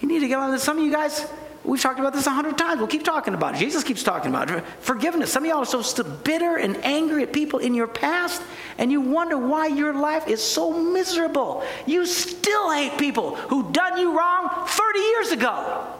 You 0.00 0.08
need 0.08 0.20
to 0.20 0.28
get 0.28 0.38
along. 0.38 0.58
Some 0.58 0.78
of 0.78 0.84
you 0.84 0.92
guys, 0.92 1.26
we've 1.64 1.80
talked 1.80 1.98
about 1.98 2.12
this 2.12 2.26
a 2.26 2.30
hundred 2.30 2.58
times. 2.58 2.78
We'll 2.78 2.86
keep 2.86 3.02
talking 3.02 3.32
about 3.32 3.54
it. 3.54 3.58
Jesus 3.58 3.82
keeps 3.82 4.02
talking 4.02 4.30
about 4.30 4.50
it. 4.50 4.62
Forgiveness. 4.80 5.32
Some 5.32 5.44
of 5.44 5.48
y'all 5.48 5.60
are 5.60 5.64
so 5.64 5.80
still 5.80 6.04
bitter 6.04 6.56
and 6.56 6.76
angry 6.84 7.22
at 7.22 7.32
people 7.32 7.60
in 7.60 7.74
your 7.74 7.88
past, 7.88 8.42
and 8.76 8.92
you 8.92 9.00
wonder 9.00 9.38
why 9.38 9.68
your 9.68 9.94
life 9.94 10.28
is 10.28 10.42
so 10.42 10.70
miserable. 10.78 11.64
You 11.86 12.04
still 12.04 12.70
hate 12.70 12.98
people 12.98 13.36
who 13.36 13.72
done 13.72 13.98
you 13.98 14.18
wrong 14.18 14.66
30 14.66 14.98
years 14.98 15.32
ago. 15.32 15.97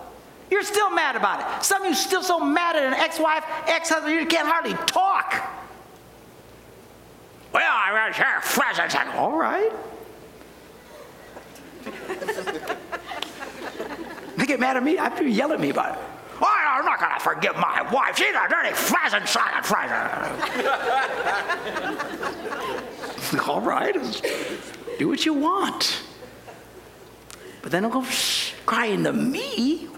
You're 0.50 0.62
still 0.62 0.90
mad 0.90 1.17
about 1.17 1.40
it. 1.40 1.64
Some 1.64 1.83
of 1.83 1.88
you 1.88 1.95
still 1.95 2.23
so 2.23 2.40
mad 2.40 2.76
at 2.76 2.85
an 2.85 2.95
ex-wife, 2.95 3.45
ex-husband, 3.67 4.14
you 4.14 4.26
can't 4.26 4.49
hardly 4.49 4.75
talk. 4.87 5.35
Well, 7.52 7.71
I 7.71 8.07
was 8.09 8.17
here 8.17 8.40
fresh. 8.43 8.78
I 8.78 8.88
said, 8.88 9.09
all 9.09 9.37
right. 9.37 9.73
they 14.37 14.47
get 14.47 14.61
mad 14.61 14.76
at 14.76 14.83
me. 14.83 14.99
I 14.99 15.17
do 15.17 15.26
yell 15.26 15.52
at 15.52 15.61
me 15.61 15.71
about 15.71 15.97
it. 15.97 16.02
Well, 16.40 16.50
I'm 16.50 16.85
not 16.85 17.00
going 17.00 17.14
to 17.14 17.21
forgive 17.21 17.57
my 17.57 17.83
wife. 17.93 18.17
She's 18.17 18.35
a 18.35 18.49
dirty 18.49 18.73
pheasant 18.75 19.28
silent 19.28 19.67
All 23.49 23.61
right. 23.61 23.95
Do 24.99 25.09
what 25.09 25.26
you 25.26 25.35
want. 25.35 26.02
But 27.62 27.73
then 27.73 27.83
don't 27.83 27.93
go 27.93 28.05
crying 28.67 29.05
to 29.05 29.12
me 29.12 29.88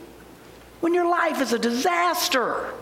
when 0.81 0.95
your 0.95 1.09
life 1.09 1.41
is 1.41 1.53
a 1.53 1.59
disaster. 1.59 2.73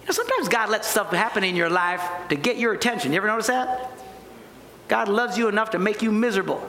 You 0.00 0.06
know, 0.06 0.12
sometimes 0.12 0.48
God 0.48 0.68
lets 0.70 0.88
stuff 0.88 1.10
happen 1.10 1.44
in 1.44 1.56
your 1.56 1.70
life 1.70 2.02
to 2.28 2.36
get 2.36 2.58
your 2.58 2.72
attention. 2.72 3.12
You 3.12 3.18
ever 3.18 3.26
notice 3.26 3.46
that? 3.46 3.90
God 4.88 5.08
loves 5.08 5.36
you 5.36 5.48
enough 5.48 5.70
to 5.70 5.78
make 5.78 6.02
you 6.02 6.10
miserable. 6.10 6.66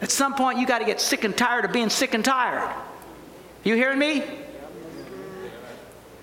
At 0.00 0.10
some 0.10 0.34
point, 0.34 0.58
you 0.58 0.66
got 0.66 0.78
to 0.78 0.86
get 0.86 1.00
sick 1.00 1.24
and 1.24 1.36
tired 1.36 1.64
of 1.64 1.72
being 1.72 1.90
sick 1.90 2.14
and 2.14 2.24
tired. 2.24 2.74
You 3.64 3.74
hearing 3.74 3.98
me? 3.98 4.22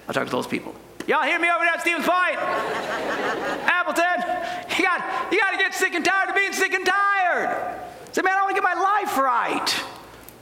I'll 0.08 0.14
talk 0.14 0.26
to 0.26 0.32
those 0.32 0.48
people. 0.48 0.74
Y'all 1.06 1.24
hear 1.24 1.40
me 1.40 1.50
over 1.50 1.64
there 1.64 1.74
at 1.74 1.82
Stevens 1.82 2.06
Point? 2.06 2.38
Appleton, 3.70 4.20
you 4.78 4.84
got, 4.84 5.32
you 5.32 5.40
got 5.40 5.52
to 5.52 5.58
get 5.58 5.74
sick 5.74 5.94
and 5.94 6.04
tired 6.04 6.30
of 6.30 6.36
being 6.36 6.54
sick 6.54 6.74
and 6.74 6.86
tired. 6.86 7.80
Say, 8.12 8.24
man, 8.24 8.34
I 8.38 8.42
want 8.42 8.56
to 8.56 8.62
get 8.62 8.64
my 8.64 8.82
life 8.82 9.18
right. 9.18 9.84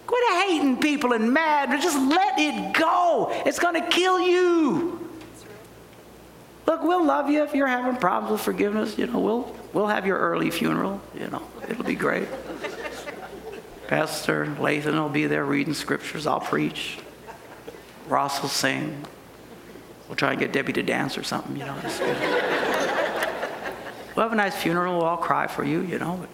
Quit 0.07 0.47
hating 0.47 0.77
people 0.77 1.13
and 1.13 1.33
mad. 1.33 1.69
Just 1.81 1.97
let 1.97 2.37
it 2.37 2.73
go. 2.73 3.31
It's 3.45 3.59
going 3.59 3.81
to 3.81 3.87
kill 3.87 4.19
you. 4.19 5.09
Look, 6.67 6.83
we'll 6.83 7.05
love 7.05 7.29
you 7.29 7.43
if 7.43 7.53
you're 7.53 7.67
having 7.67 7.95
problems 7.97 8.31
with 8.31 8.41
forgiveness. 8.41 8.97
You 8.97 9.07
know, 9.07 9.19
we'll 9.19 9.55
we'll 9.73 9.87
have 9.87 10.05
your 10.05 10.17
early 10.17 10.49
funeral. 10.51 11.01
You 11.13 11.27
know, 11.27 11.41
it'll 11.69 11.83
be 11.83 11.95
great. 11.95 12.27
Pastor 13.87 14.47
Lathan 14.59 14.93
will 14.93 15.09
be 15.09 15.27
there 15.27 15.45
reading 15.45 15.75
scriptures. 15.75 16.25
I'll 16.25 16.39
preach. 16.39 16.97
Ross 18.07 18.41
will 18.41 18.49
sing. 18.49 19.05
We'll 20.07 20.15
try 20.15 20.31
and 20.31 20.39
get 20.39 20.51
Debbie 20.53 20.73
to 20.73 20.83
dance 20.83 21.17
or 21.17 21.23
something. 21.23 21.55
You 21.55 21.65
know, 21.65 21.75
we'll 24.15 24.23
have 24.23 24.33
a 24.33 24.35
nice 24.35 24.55
funeral. 24.55 24.97
We'll 24.97 25.05
all 25.05 25.17
cry 25.17 25.47
for 25.47 25.63
you. 25.63 25.81
You 25.81 25.99
know. 25.99 26.27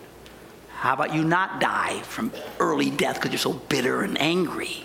How 0.81 0.93
about 0.93 1.13
you 1.13 1.23
not 1.23 1.61
die 1.61 2.00
from 2.01 2.31
early 2.59 2.89
death 2.89 3.17
because 3.17 3.29
you're 3.29 3.38
so 3.38 3.53
bitter 3.53 4.01
and 4.01 4.19
angry? 4.19 4.83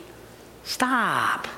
Stop. 0.62 1.48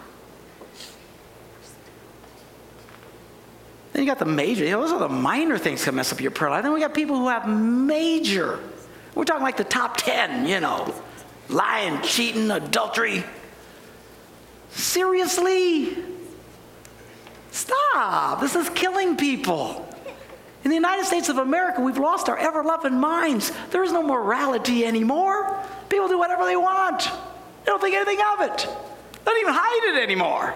Then 3.92 4.04
you 4.04 4.06
got 4.06 4.20
the 4.20 4.26
major. 4.26 4.64
You 4.64 4.70
know, 4.70 4.82
those 4.82 4.92
are 4.92 5.00
the 5.00 5.08
minor 5.08 5.58
things 5.58 5.84
that 5.84 5.92
mess 5.92 6.12
up 6.12 6.20
your 6.20 6.30
prayer 6.30 6.52
life. 6.52 6.62
Then 6.62 6.72
we 6.72 6.78
got 6.78 6.94
people 6.94 7.16
who 7.16 7.26
have 7.26 7.48
major. 7.48 8.60
We're 9.16 9.24
talking 9.24 9.42
like 9.42 9.56
the 9.56 9.64
top 9.64 9.96
10, 9.96 10.46
you 10.46 10.60
know. 10.60 10.94
Lying, 11.48 12.00
cheating, 12.02 12.48
adultery. 12.52 13.24
Seriously? 14.70 15.96
Stop. 17.50 18.40
This 18.40 18.54
is 18.54 18.70
killing 18.70 19.16
people. 19.16 19.87
In 20.64 20.70
the 20.70 20.74
United 20.74 21.04
States 21.04 21.28
of 21.28 21.38
America, 21.38 21.80
we've 21.80 21.98
lost 21.98 22.28
our 22.28 22.36
ever 22.36 22.64
loving 22.64 22.98
minds. 22.98 23.52
There 23.70 23.84
is 23.84 23.92
no 23.92 24.02
morality 24.02 24.84
anymore. 24.84 25.58
People 25.88 26.08
do 26.08 26.18
whatever 26.18 26.44
they 26.44 26.56
want, 26.56 27.04
they 27.04 27.66
don't 27.66 27.80
think 27.80 27.94
anything 27.94 28.18
of 28.34 28.40
it, 28.42 28.58
they 29.24 29.30
don't 29.30 29.40
even 29.40 29.54
hide 29.54 29.96
it 29.96 30.02
anymore. 30.02 30.54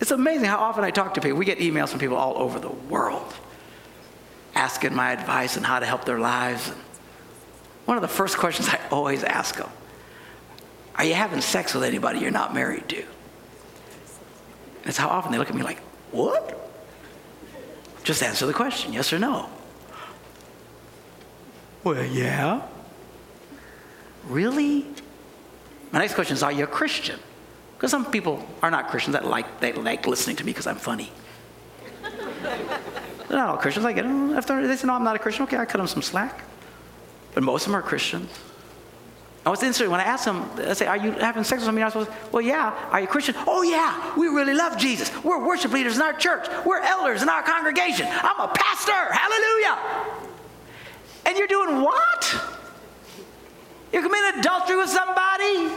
It's 0.00 0.10
amazing 0.10 0.46
how 0.46 0.58
often 0.58 0.82
I 0.82 0.90
talk 0.90 1.14
to 1.14 1.20
people. 1.20 1.38
We 1.38 1.44
get 1.44 1.58
emails 1.58 1.90
from 1.90 2.00
people 2.00 2.16
all 2.16 2.38
over 2.38 2.58
the 2.58 2.70
world 2.70 3.34
asking 4.54 4.94
my 4.94 5.12
advice 5.12 5.56
on 5.56 5.62
how 5.62 5.78
to 5.78 5.86
help 5.86 6.04
their 6.04 6.18
lives. 6.18 6.72
one 7.84 7.96
of 7.96 8.02
the 8.02 8.08
first 8.08 8.38
questions 8.38 8.68
I 8.68 8.80
always 8.90 9.22
ask 9.22 9.56
them 9.56 9.68
Are 10.96 11.04
you 11.04 11.14
having 11.14 11.40
sex 11.40 11.74
with 11.74 11.84
anybody 11.84 12.20
you're 12.20 12.30
not 12.30 12.54
married 12.54 12.88
to? 12.88 13.04
That's 14.84 14.96
how 14.96 15.08
often 15.08 15.32
they 15.32 15.38
look 15.38 15.50
at 15.50 15.54
me 15.54 15.62
like, 15.62 15.78
What? 16.12 16.59
Just 18.10 18.24
answer 18.24 18.44
the 18.44 18.52
question, 18.52 18.92
yes 18.92 19.12
or 19.12 19.20
no. 19.20 19.48
Well, 21.84 22.04
yeah. 22.04 22.62
Really? 24.26 24.84
My 25.92 26.00
next 26.00 26.14
question 26.14 26.34
is 26.34 26.42
Are 26.42 26.50
you 26.50 26.64
a 26.64 26.66
Christian? 26.66 27.20
Because 27.76 27.92
some 27.92 28.04
people 28.04 28.44
are 28.64 28.70
not 28.72 28.88
Christians 28.88 29.12
that 29.12 29.26
like, 29.26 29.60
they 29.60 29.72
like 29.74 30.08
listening 30.08 30.34
to 30.34 30.44
me 30.44 30.50
because 30.50 30.66
I'm 30.66 30.74
funny. 30.74 31.12
They're 32.02 33.38
not 33.38 33.50
all 33.50 33.56
Christians. 33.58 33.86
I 33.86 33.92
get 33.92 34.02
them. 34.02 34.36
If 34.36 34.44
they 34.44 34.74
say, 34.74 34.88
No, 34.88 34.94
I'm 34.94 35.04
not 35.04 35.14
a 35.14 35.20
Christian, 35.20 35.44
okay, 35.44 35.58
I 35.58 35.64
cut 35.64 35.78
them 35.78 35.86
some 35.86 36.02
slack. 36.02 36.42
But 37.32 37.44
most 37.44 37.62
of 37.62 37.70
them 37.70 37.76
are 37.76 37.82
Christians. 37.82 38.28
And 39.44 39.50
was 39.50 39.62
interested 39.62 39.88
when 39.88 40.00
I 40.00 40.04
asked 40.04 40.26
them, 40.26 40.50
I 40.58 40.74
say, 40.74 40.86
Are 40.86 40.98
you 40.98 41.12
having 41.12 41.44
sex 41.44 41.60
with 41.60 41.66
somebody 41.66 41.82
I 41.82 41.98
else? 41.98 42.08
Well, 42.30 42.42
yeah. 42.42 42.74
Are 42.90 43.00
you 43.00 43.06
Christian? 43.06 43.34
Oh, 43.46 43.62
yeah. 43.62 44.14
We 44.14 44.26
really 44.26 44.52
love 44.52 44.76
Jesus. 44.76 45.10
We're 45.24 45.44
worship 45.46 45.72
leaders 45.72 45.96
in 45.96 46.02
our 46.02 46.12
church. 46.12 46.46
We're 46.66 46.80
elders 46.80 47.22
in 47.22 47.28
our 47.30 47.42
congregation. 47.42 48.06
I'm 48.10 48.38
a 48.38 48.48
pastor. 48.48 48.92
Hallelujah. 48.92 49.78
And 51.24 51.38
you're 51.38 51.46
doing 51.46 51.80
what? 51.80 52.40
You're 53.92 54.02
committing 54.02 54.40
adultery 54.40 54.76
with 54.76 54.90
somebody? 54.90 55.72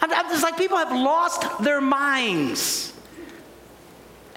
I'm, 0.00 0.12
I'm 0.12 0.28
just 0.28 0.44
like, 0.44 0.56
people 0.56 0.76
have 0.76 0.92
lost 0.92 1.64
their 1.64 1.80
minds. 1.80 2.92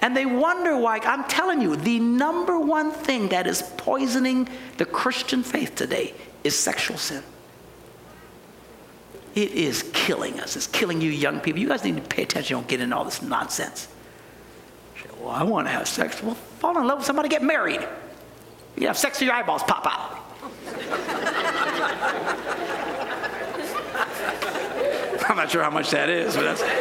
And 0.00 0.16
they 0.16 0.26
wonder 0.26 0.76
why. 0.76 0.98
I'm 0.98 1.24
telling 1.24 1.60
you, 1.60 1.76
the 1.76 2.00
number 2.00 2.58
one 2.58 2.90
thing 2.90 3.28
that 3.28 3.46
is 3.46 3.62
poisoning 3.76 4.48
the 4.78 4.84
Christian 4.84 5.44
faith 5.44 5.76
today 5.76 6.14
is 6.42 6.56
sexual 6.58 6.98
sin. 6.98 7.22
It 9.38 9.52
is 9.52 9.88
killing 9.92 10.40
us. 10.40 10.56
It's 10.56 10.66
killing 10.66 11.00
you 11.00 11.12
young 11.12 11.38
people. 11.38 11.60
You 11.60 11.68
guys 11.68 11.84
need 11.84 11.94
to 11.94 12.02
pay 12.02 12.24
attention. 12.24 12.56
Don't 12.56 12.66
get 12.66 12.80
into 12.80 12.96
all 12.96 13.04
this 13.04 13.22
nonsense. 13.22 13.86
Well, 15.20 15.30
I 15.30 15.44
want 15.44 15.68
to 15.68 15.70
have 15.70 15.86
sex. 15.86 16.20
Well, 16.20 16.34
fall 16.34 16.76
in 16.76 16.88
love 16.88 16.98
with 16.98 17.06
somebody, 17.06 17.28
get 17.28 17.44
married. 17.44 17.86
You 18.76 18.88
have 18.88 18.98
sex 18.98 19.22
your 19.22 19.32
eyeballs 19.32 19.62
pop 19.62 19.86
out. 19.86 20.18
I'm 25.30 25.36
not 25.36 25.52
sure 25.52 25.62
how 25.62 25.70
much 25.70 25.90
that 25.90 26.08
is, 26.08 26.34
but 26.34 26.42
that's, 26.42 26.62
that's 26.62 26.72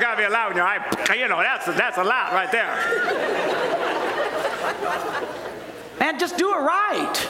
got 0.00 0.10
to 0.10 0.16
be 0.16 0.24
allowed 0.24 0.50
in 0.50 0.56
your 0.56 0.66
eye. 0.66 1.14
You 1.16 1.28
know, 1.28 1.40
that's, 1.40 1.66
that's 1.66 1.98
a 1.98 2.04
lot 2.04 2.32
right 2.32 2.50
there. 2.50 2.74
Man, 6.00 6.18
just 6.18 6.36
do 6.36 6.52
it 6.52 6.56
right. 6.56 7.28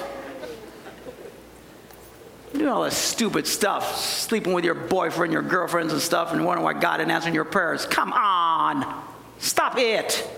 Doing 2.67 2.79
all 2.79 2.83
this 2.83 2.99
stupid 2.99 3.47
stuff, 3.47 3.97
sleeping 3.97 4.53
with 4.53 4.65
your 4.65 4.75
boyfriend, 4.75 5.33
your 5.33 5.43
girlfriends, 5.43 5.93
and 5.93 6.03
stuff, 6.03 6.33
and 6.33 6.45
wondering 6.45 6.65
why 6.65 6.73
God 6.73 6.99
isn't 6.99 7.13
answering 7.13 7.33
your 7.33 7.45
prayers. 7.45 7.87
Come 7.87 8.13
on, 8.13 9.05
stop 9.39 9.79
it. 9.79 10.29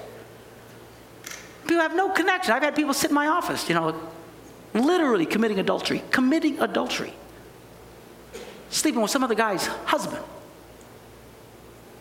People 1.62 1.80
have 1.80 1.96
no 1.96 2.10
connection. 2.10 2.52
I've 2.52 2.62
had 2.62 2.76
people 2.76 2.92
sit 2.92 3.10
in 3.12 3.14
my 3.14 3.28
office, 3.28 3.66
you 3.70 3.74
know, 3.74 3.98
literally 4.74 5.24
committing 5.24 5.58
adultery, 5.58 6.02
committing 6.10 6.60
adultery, 6.60 7.14
sleeping 8.68 9.00
with 9.00 9.10
some 9.10 9.24
other 9.24 9.34
guy's 9.34 9.66
husband. 9.86 10.22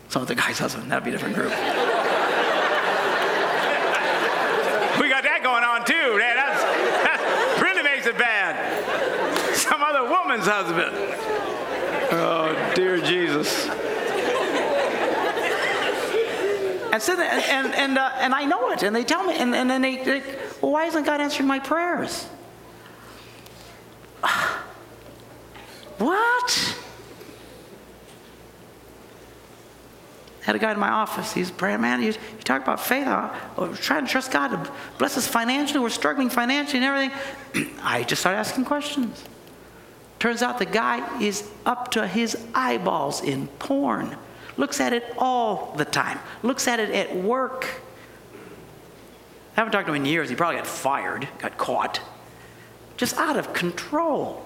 Some 0.10 0.24
other 0.24 0.36
guy's 0.36 0.60
husband, 0.60 0.92
that'd 0.92 1.06
be 1.06 1.12
a 1.12 1.14
different 1.14 1.36
group. 1.36 1.52
we 5.00 5.08
got 5.08 5.24
that 5.24 5.40
going 5.42 5.64
on 5.64 5.86
too. 5.86 6.18
Man, 6.20 6.36
that's, 6.36 6.64
that 6.64 7.60
really 7.62 7.84
makes 7.84 8.06
it 8.06 8.18
bad. 8.18 8.98
Some 9.58 9.82
other 9.82 10.04
woman's 10.08 10.37
husband. 10.48 10.92
Oh, 12.12 12.74
dear 12.76 13.00
Jesus. 13.00 13.68
And, 16.92 17.02
so, 17.02 17.14
and, 17.20 17.22
and, 17.22 17.76
and, 17.76 17.98
uh, 17.98 18.12
and 18.16 18.34
I 18.34 18.46
know 18.46 18.72
it, 18.72 18.82
and 18.82 18.96
they 18.96 19.04
tell 19.04 19.24
me, 19.24 19.36
and, 19.38 19.54
and 19.54 19.70
then 19.70 19.82
they, 19.82 19.98
they, 19.98 20.22
well, 20.62 20.72
why 20.72 20.86
isn't 20.86 21.06
God 21.06 21.22
answering 21.22 21.48
my 21.48 21.60
prayers? 21.60 22.24
what? 25.98 26.78
had 30.48 30.56
a 30.56 30.60
guy 30.60 30.72
in 30.72 30.80
my 30.80 30.90
office. 30.90 31.34
He's 31.34 31.50
a 31.50 31.54
praying, 31.54 31.82
man. 31.82 32.02
You, 32.02 32.08
you 32.08 32.44
talk 32.46 32.64
about 32.64 32.80
faith. 32.80 33.06
I, 33.06 33.38
we're 33.58 33.76
trying 33.76 34.06
to 34.06 34.12
trust 34.12 34.32
God 34.32 34.48
to 34.48 34.72
bless 34.98 35.18
us 35.18 35.28
financially. 35.28 35.82
We're 35.82 35.90
struggling 35.90 36.30
financially 36.30 36.82
and 36.82 36.86
everything. 36.86 37.78
I 37.84 38.04
just 38.04 38.22
started 38.22 38.40
asking 38.40 38.64
questions. 38.64 39.22
Turns 40.20 40.42
out 40.42 40.58
the 40.58 40.66
guy 40.66 41.22
is 41.22 41.50
up 41.66 41.92
to 41.92 42.08
his 42.08 42.38
eyeballs 42.54 43.22
in 43.22 43.48
porn 43.60 44.18
looks 44.58 44.82
at 44.82 44.92
it 44.92 45.14
all 45.18 45.74
the 45.78 45.86
time, 45.86 46.20
looks 46.44 46.68
at 46.68 46.80
it 46.80 46.90
at 46.90 47.16
work. 47.16 47.66
I 49.56 49.62
haven't 49.62 49.72
talked 49.72 49.88
to 49.88 49.94
him 49.94 50.04
in 50.04 50.06
years. 50.06 50.30
He 50.30 50.36
probably 50.36 50.58
got 50.58 50.68
fired, 50.68 51.28
got 51.40 51.58
caught. 51.58 52.02
Just 52.98 53.16
out 53.18 53.38
of 53.38 53.54
control. 53.54 54.44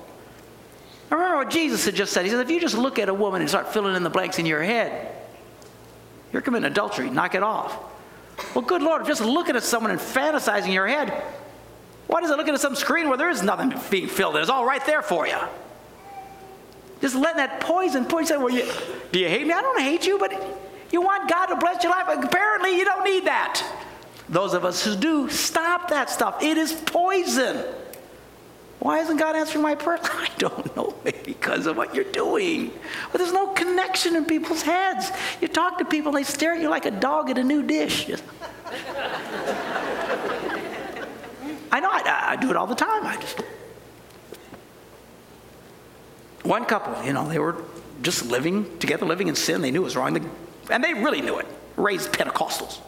I 1.09 1.15
remember 1.15 1.37
what 1.37 1.49
Jesus 1.49 1.83
had 1.85 1.95
just 1.95 2.13
said. 2.13 2.23
He 2.23 2.31
said, 2.31 2.39
if 2.39 2.49
you 2.49 2.59
just 2.59 2.77
look 2.77 2.99
at 2.99 3.09
a 3.09 3.13
woman 3.13 3.41
and 3.41 3.49
start 3.49 3.73
filling 3.73 3.95
in 3.95 4.03
the 4.03 4.09
blanks 4.09 4.39
in 4.39 4.45
your 4.45 4.61
head, 4.61 5.13
you're 6.31 6.41
committing 6.41 6.69
adultery. 6.69 7.09
Knock 7.09 7.35
it 7.35 7.43
off. 7.43 7.77
Well, 8.55 8.63
good 8.63 8.81
Lord, 8.81 9.01
if 9.01 9.07
just 9.07 9.21
looking 9.21 9.55
at 9.55 9.63
someone 9.63 9.91
and 9.91 9.99
fantasizing 9.99 10.67
in 10.67 10.71
your 10.71 10.87
head, 10.87 11.23
why 12.11 12.19
does 12.19 12.29
it 12.29 12.35
look 12.35 12.49
at 12.49 12.59
some 12.59 12.75
screen 12.75 13.07
where 13.07 13.17
there 13.17 13.29
is 13.29 13.41
nothing 13.41 13.73
being 13.89 14.07
filled? 14.07 14.35
It's 14.35 14.49
all 14.49 14.65
right 14.65 14.85
there 14.85 15.01
for 15.01 15.25
you. 15.25 15.37
Just 16.99 17.15
letting 17.15 17.37
that 17.37 17.61
poison 17.61 18.03
poison. 18.03 18.41
Well, 18.41 18.53
you, 18.53 18.69
do 19.13 19.19
you 19.19 19.29
hate 19.29 19.47
me? 19.47 19.53
I 19.53 19.61
don't 19.61 19.79
hate 19.79 20.05
you, 20.05 20.19
but 20.19 20.33
you 20.91 21.01
want 21.01 21.29
God 21.29 21.45
to 21.45 21.55
bless 21.55 21.81
your 21.81 21.93
life. 21.93 22.07
Apparently, 22.21 22.77
you 22.77 22.83
don't 22.83 23.05
need 23.05 23.23
that. 23.27 23.63
Those 24.27 24.53
of 24.53 24.65
us 24.65 24.83
who 24.83 24.97
do, 24.97 25.29
stop 25.29 25.89
that 25.89 26.09
stuff. 26.09 26.43
It 26.43 26.57
is 26.57 26.73
poison. 26.73 27.63
Why 28.79 28.99
isn't 28.99 29.15
God 29.15 29.37
answering 29.37 29.63
my 29.63 29.75
prayer? 29.75 29.99
I 30.03 30.27
don't 30.37 30.75
know, 30.75 30.93
because 31.23 31.65
of 31.65 31.77
what 31.77 31.95
you're 31.95 32.03
doing. 32.03 32.73
But 33.13 33.19
there's 33.19 33.31
no 33.31 33.47
connection 33.47 34.17
in 34.17 34.25
people's 34.25 34.63
heads. 34.63 35.13
You 35.39 35.47
talk 35.47 35.77
to 35.77 35.85
people, 35.85 36.11
they 36.11 36.23
stare 36.23 36.55
at 36.55 36.61
you 36.61 36.69
like 36.69 36.85
a 36.85 36.91
dog 36.91 37.29
at 37.29 37.37
a 37.37 37.43
new 37.43 37.63
dish. 37.63 38.11
I 41.71 41.79
know, 41.79 41.89
I, 41.91 42.31
I 42.31 42.35
do 42.35 42.49
it 42.49 42.55
all 42.55 42.67
the 42.67 42.75
time. 42.75 43.05
I 43.05 43.15
just 43.17 43.41
one 46.43 46.65
couple, 46.65 47.03
you 47.05 47.13
know, 47.13 47.27
they 47.29 47.39
were 47.39 47.63
just 48.01 48.25
living 48.25 48.77
together, 48.79 49.05
living 49.05 49.27
in 49.27 49.35
sin. 49.35 49.61
They 49.61 49.71
knew 49.71 49.81
it 49.81 49.85
was 49.85 49.95
wrong. 49.95 50.29
And 50.69 50.83
they 50.83 50.93
really 50.93 51.21
knew 51.21 51.37
it. 51.37 51.45
Raised 51.77 52.11
Pentecostals. 52.11 52.79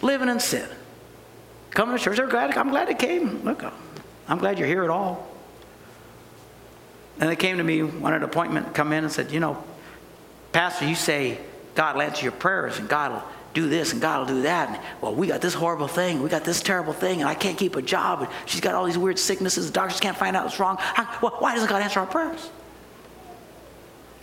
Living 0.00 0.28
in 0.28 0.40
sin. 0.40 0.68
Coming 1.70 1.96
to 1.96 2.02
church, 2.02 2.16
they're 2.16 2.26
glad. 2.26 2.56
I'm 2.56 2.70
glad 2.70 2.88
they 2.88 2.94
came. 2.94 3.44
Look, 3.44 3.62
I'm 4.26 4.38
glad 4.38 4.58
you're 4.58 4.68
here 4.68 4.84
at 4.84 4.90
all. 4.90 5.28
And 7.20 7.30
they 7.30 7.36
came 7.36 7.58
to 7.58 7.64
me, 7.64 7.82
wanted 7.82 8.16
an 8.16 8.22
appointment, 8.24 8.74
come 8.74 8.92
in 8.92 9.04
and 9.04 9.12
said, 9.12 9.30
you 9.30 9.40
know, 9.40 9.62
Pastor, 10.52 10.86
you 10.86 10.94
say 10.94 11.38
God 11.74 11.94
will 11.94 12.02
answer 12.02 12.24
your 12.24 12.32
prayers 12.32 12.78
and 12.78 12.88
God 12.88 13.12
will 13.12 13.22
do 13.54 13.68
this 13.68 13.92
and 13.92 14.00
God 14.00 14.20
will 14.20 14.36
do 14.36 14.42
that. 14.42 14.68
And, 14.70 14.80
well, 15.00 15.14
we 15.14 15.26
got 15.26 15.40
this 15.40 15.54
horrible 15.54 15.88
thing. 15.88 16.22
We 16.22 16.28
got 16.28 16.44
this 16.44 16.62
terrible 16.62 16.92
thing, 16.92 17.20
and 17.20 17.28
I 17.28 17.34
can't 17.34 17.58
keep 17.58 17.76
a 17.76 17.82
job. 17.82 18.22
And 18.22 18.30
she's 18.46 18.60
got 18.60 18.74
all 18.74 18.84
these 18.84 18.98
weird 18.98 19.18
sicknesses. 19.18 19.66
The 19.66 19.72
doctors 19.72 20.00
can't 20.00 20.16
find 20.16 20.36
out 20.36 20.44
what's 20.44 20.58
wrong. 20.58 20.76
How, 20.78 21.18
well, 21.20 21.36
why 21.38 21.54
doesn't 21.54 21.68
God 21.68 21.82
answer 21.82 22.00
our 22.00 22.06
prayers? 22.06 22.50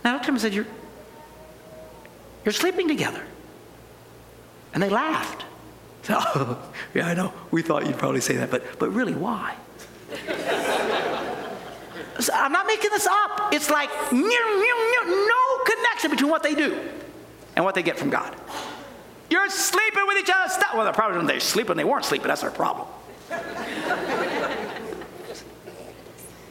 Now 0.04 0.14
I 0.14 0.18
at 0.18 0.26
him 0.26 0.34
and 0.34 0.40
said, 0.40 0.54
You're, 0.54 0.66
you're 2.44 2.52
sleeping 2.52 2.88
together. 2.88 3.22
And 4.72 4.82
they 4.82 4.90
laughed. 4.90 5.44
So, 6.02 6.58
yeah, 6.94 7.08
I 7.08 7.12
know. 7.14 7.30
We 7.50 7.60
thought 7.60 7.84
you'd 7.84 7.98
probably 7.98 8.22
say 8.22 8.36
that, 8.36 8.50
but, 8.50 8.78
but 8.78 8.88
really, 8.88 9.12
why? 9.12 9.54
so 12.18 12.32
I'm 12.32 12.52
not 12.52 12.66
making 12.66 12.88
this 12.90 13.06
up. 13.06 13.52
It's 13.52 13.68
like 13.68 13.90
no 14.10 15.60
connection 15.66 16.10
between 16.10 16.30
what 16.30 16.42
they 16.42 16.54
do 16.54 16.80
and 17.54 17.66
what 17.66 17.74
they 17.74 17.82
get 17.82 17.98
from 17.98 18.08
God. 18.08 18.34
You're 19.30 19.48
sleeping 19.48 20.06
with 20.08 20.18
each 20.18 20.30
other. 20.34 20.50
Stop. 20.50 20.74
Well, 20.74 20.84
the 20.84 20.92
problem 20.92 21.22
is 21.22 21.28
they 21.28 21.38
sleep 21.38 21.68
when 21.68 21.76
they 21.76 21.84
weren't 21.84 22.04
sleeping. 22.04 22.26
That's 22.26 22.40
their 22.40 22.50
problem. 22.50 22.88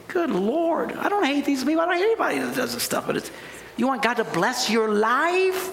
Good 0.07 0.29
Lord. 0.31 0.93
I 0.93 1.09
don't 1.09 1.25
hate 1.25 1.45
these 1.45 1.63
people. 1.63 1.81
I 1.81 1.85
don't 1.85 1.95
hate 1.95 2.03
anybody 2.03 2.39
that 2.39 2.55
does 2.55 2.73
this 2.73 2.83
stuff. 2.83 3.05
But 3.05 3.17
it's, 3.17 3.31
you 3.75 3.85
want 3.85 4.01
God 4.01 4.15
to 4.15 4.23
bless 4.23 4.69
your 4.69 4.89
life? 4.89 5.71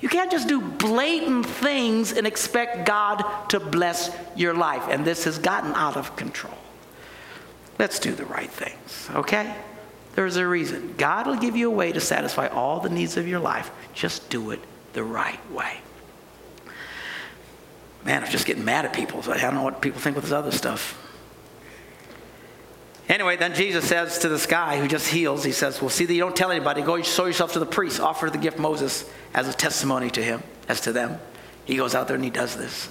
You 0.00 0.08
can't 0.08 0.30
just 0.30 0.48
do 0.48 0.60
blatant 0.60 1.46
things 1.46 2.12
and 2.12 2.26
expect 2.26 2.86
God 2.86 3.22
to 3.50 3.60
bless 3.60 4.10
your 4.34 4.54
life. 4.54 4.84
And 4.88 5.04
this 5.04 5.24
has 5.24 5.38
gotten 5.38 5.74
out 5.74 5.96
of 5.96 6.16
control. 6.16 6.56
Let's 7.78 7.98
do 7.98 8.12
the 8.12 8.24
right 8.24 8.50
things, 8.50 9.08
okay? 9.14 9.54
There's 10.14 10.36
a 10.36 10.46
reason. 10.46 10.94
God 10.96 11.26
will 11.26 11.36
give 11.36 11.56
you 11.56 11.70
a 11.70 11.74
way 11.74 11.92
to 11.92 12.00
satisfy 12.00 12.46
all 12.48 12.80
the 12.80 12.88
needs 12.88 13.18
of 13.18 13.28
your 13.28 13.40
life. 13.40 13.70
Just 13.92 14.30
do 14.30 14.50
it 14.50 14.60
the 14.96 15.04
right 15.04 15.38
way. 15.52 15.76
Man, 18.04 18.24
I'm 18.24 18.30
just 18.30 18.46
getting 18.46 18.64
mad 18.64 18.86
at 18.86 18.94
people. 18.94 19.20
I 19.30 19.38
don't 19.38 19.54
know 19.54 19.62
what 19.62 19.82
people 19.82 20.00
think 20.00 20.16
with 20.16 20.24
this 20.24 20.32
other 20.32 20.50
stuff. 20.50 21.02
Anyway, 23.08 23.36
then 23.36 23.54
Jesus 23.54 23.84
says 23.84 24.18
to 24.20 24.28
this 24.28 24.46
guy 24.46 24.80
who 24.80 24.88
just 24.88 25.06
heals, 25.06 25.44
he 25.44 25.52
says, 25.52 25.80
Well, 25.80 25.90
see 25.90 26.06
that 26.06 26.14
you 26.14 26.20
don't 26.20 26.34
tell 26.34 26.50
anybody. 26.50 26.82
Go 26.82 27.00
show 27.02 27.26
yourself 27.26 27.52
to 27.52 27.58
the 27.58 27.66
priest. 27.66 28.00
Offer 28.00 28.30
the 28.30 28.38
gift 28.38 28.58
Moses 28.58 29.08
as 29.34 29.48
a 29.48 29.52
testimony 29.52 30.08
to 30.10 30.22
him, 30.22 30.42
as 30.66 30.80
to 30.82 30.92
them. 30.92 31.20
He 31.66 31.76
goes 31.76 31.94
out 31.94 32.08
there 32.08 32.16
and 32.16 32.24
he 32.24 32.30
does 32.30 32.56
this. 32.56 32.88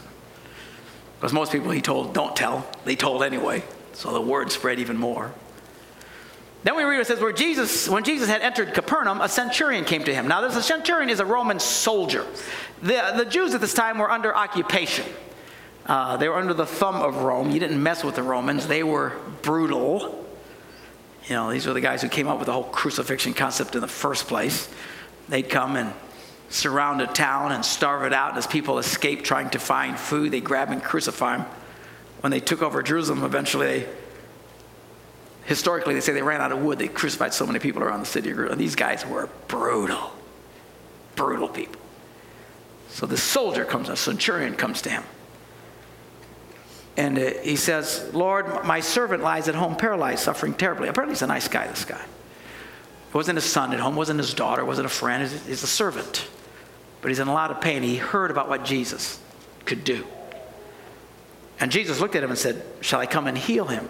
Because 1.18 1.34
most 1.34 1.52
people 1.52 1.72
he 1.72 1.82
told, 1.82 2.14
don't 2.14 2.36
tell. 2.36 2.68
They 2.86 2.96
told 2.96 3.24
anyway. 3.24 3.64
So 3.94 4.14
the 4.14 4.22
word 4.22 4.52
spread 4.52 4.80
even 4.80 4.98
more. 4.98 5.34
Then 6.66 6.76
we 6.76 6.84
read 6.84 7.00
it 7.00 7.06
says, 7.06 7.20
where 7.20 7.32
Jesus, 7.32 7.88
when 7.88 8.04
Jesus 8.04 8.28
had 8.28 8.42
entered 8.42 8.74
Capernaum, 8.74 9.22
a 9.22 9.30
centurion 9.30 9.86
came 9.86 10.04
to 10.04 10.12
him. 10.12 10.28
Now, 10.28 10.42
this 10.42 10.56
a 10.56 10.64
centurion 10.64 11.12
is 11.12 11.20
a 11.20 11.26
Roman 11.26 11.60
soldier. 11.60 12.26
The, 12.82 13.14
the 13.18 13.26
Jews 13.26 13.54
at 13.54 13.62
this 13.62 13.76
time 13.76 14.00
were 14.00 14.10
under 14.10 14.36
occupation. 14.36 15.06
Uh, 15.86 16.18
they 16.18 16.28
were 16.28 16.34
under 16.34 16.56
the 16.56 16.66
thumb 16.66 16.96
of 16.96 17.18
Rome. 17.18 17.52
You 17.52 17.60
didn't 17.60 17.82
mess 17.84 18.04
with 18.04 18.16
the 18.16 18.24
Romans. 18.24 18.66
They 18.66 18.82
were 18.82 19.14
brutal. 19.44 20.26
You 21.28 21.36
know, 21.36 21.52
these 21.52 21.68
were 21.68 21.74
the 21.74 21.82
guys 21.82 22.02
who 22.02 22.10
came 22.10 22.28
up 22.28 22.40
with 22.40 22.48
the 22.48 22.54
whole 22.54 22.64
crucifixion 22.64 23.36
concept 23.36 23.76
in 23.76 23.82
the 23.82 23.88
first 23.88 24.26
place. 24.26 24.68
They'd 25.30 25.48
come 25.48 25.76
and 25.76 25.94
surround 26.50 27.00
a 27.00 27.06
town 27.06 27.52
and 27.52 27.64
starve 27.64 28.06
it 28.06 28.14
out. 28.14 28.30
And 28.30 28.40
as 28.40 28.48
people 28.48 28.80
escape 28.80 29.24
trying 29.24 29.52
to 29.52 29.60
find 29.60 30.00
food, 30.00 30.32
they 30.32 30.42
grab 30.42 30.72
and 30.72 30.84
crucify 30.84 31.38
them. 31.38 31.46
When 32.22 32.32
they 32.32 32.40
took 32.40 32.64
over 32.64 32.82
Jerusalem, 32.82 33.24
eventually, 33.24 33.68
they, 33.68 33.88
historically, 35.46 35.94
they 35.94 36.02
say 36.02 36.14
they 36.14 36.22
ran 36.22 36.42
out 36.42 36.52
of 36.52 36.62
wood. 36.62 36.80
They 36.80 36.88
crucified 36.88 37.34
so 37.34 37.46
many 37.46 37.60
people 37.60 37.84
around 37.84 38.02
the 38.02 38.06
city 38.06 38.32
of. 38.32 38.58
These 38.58 38.76
guys 38.76 39.06
were 39.06 39.30
brutal, 39.48 40.14
brutal 41.16 41.48
people. 41.48 41.82
So 42.90 43.06
the 43.06 43.18
soldier 43.18 43.66
comes, 43.66 43.90
a 43.90 43.96
centurion 43.96 44.56
comes 44.56 44.82
to 44.84 44.90
him. 44.90 45.04
And 46.98 47.18
uh, 47.18 47.32
he 47.44 47.58
says, 47.58 48.10
Lord, 48.14 48.64
my 48.64 48.80
servant 48.80 49.22
lies 49.22 49.50
at 49.50 49.56
home 49.56 49.76
paralyzed, 49.76 50.20
suffering 50.20 50.54
terribly. 50.54 50.88
Apparently, 50.88 51.14
he's 51.14 51.22
a 51.22 51.28
nice 51.28 51.50
guy, 51.50 51.68
this 51.68 51.84
guy. 51.84 52.02
It 53.10 53.14
wasn't 53.14 53.36
his 53.36 53.46
son 53.46 53.74
at 53.74 53.80
home, 53.80 53.96
wasn't 53.96 54.20
his 54.20 54.34
daughter, 54.34 54.64
wasn't 54.64 54.86
a 54.86 54.90
friend, 54.90 55.30
he's 55.46 55.64
a 55.64 55.68
servant 55.68 56.28
but 57.06 57.10
he's 57.10 57.20
in 57.20 57.28
a 57.28 57.34
lot 57.34 57.52
of 57.52 57.62
pain. 57.62 57.84
He 57.84 57.98
heard 57.98 58.32
about 58.32 58.50
what 58.50 58.66
Jesus 58.66 59.20
could 59.66 59.84
do. 59.84 60.08
And 61.60 61.72
Jesus 61.72 62.00
looked 62.00 62.16
at 62.16 62.24
him 62.24 62.32
and 62.32 62.40
said, 62.40 62.66
Shall 62.82 63.00
I 63.00 63.06
come 63.06 63.28
and 63.28 63.38
heal 63.38 63.66
him? 63.66 63.88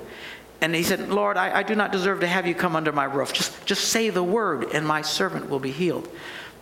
And 0.62 0.74
he 0.74 0.84
said, 0.84 1.10
Lord, 1.10 1.38
I, 1.38 1.60
I, 1.60 1.64
do 1.64 1.76
not 1.76 1.92
deserve 1.92 2.22
to 2.22 2.28
have 2.28 2.48
you 2.48 2.56
come 2.56 2.76
under 2.76 2.92
my 2.92 3.04
roof. 3.04 3.34
Just, 3.34 3.66
just 3.66 3.90
say 3.90 4.10
the 4.10 4.24
word, 4.24 4.72
and 4.74 4.88
my 4.88 5.02
servant 5.02 5.50
will 5.50 5.60
be 5.60 5.72
healed. 5.72 6.08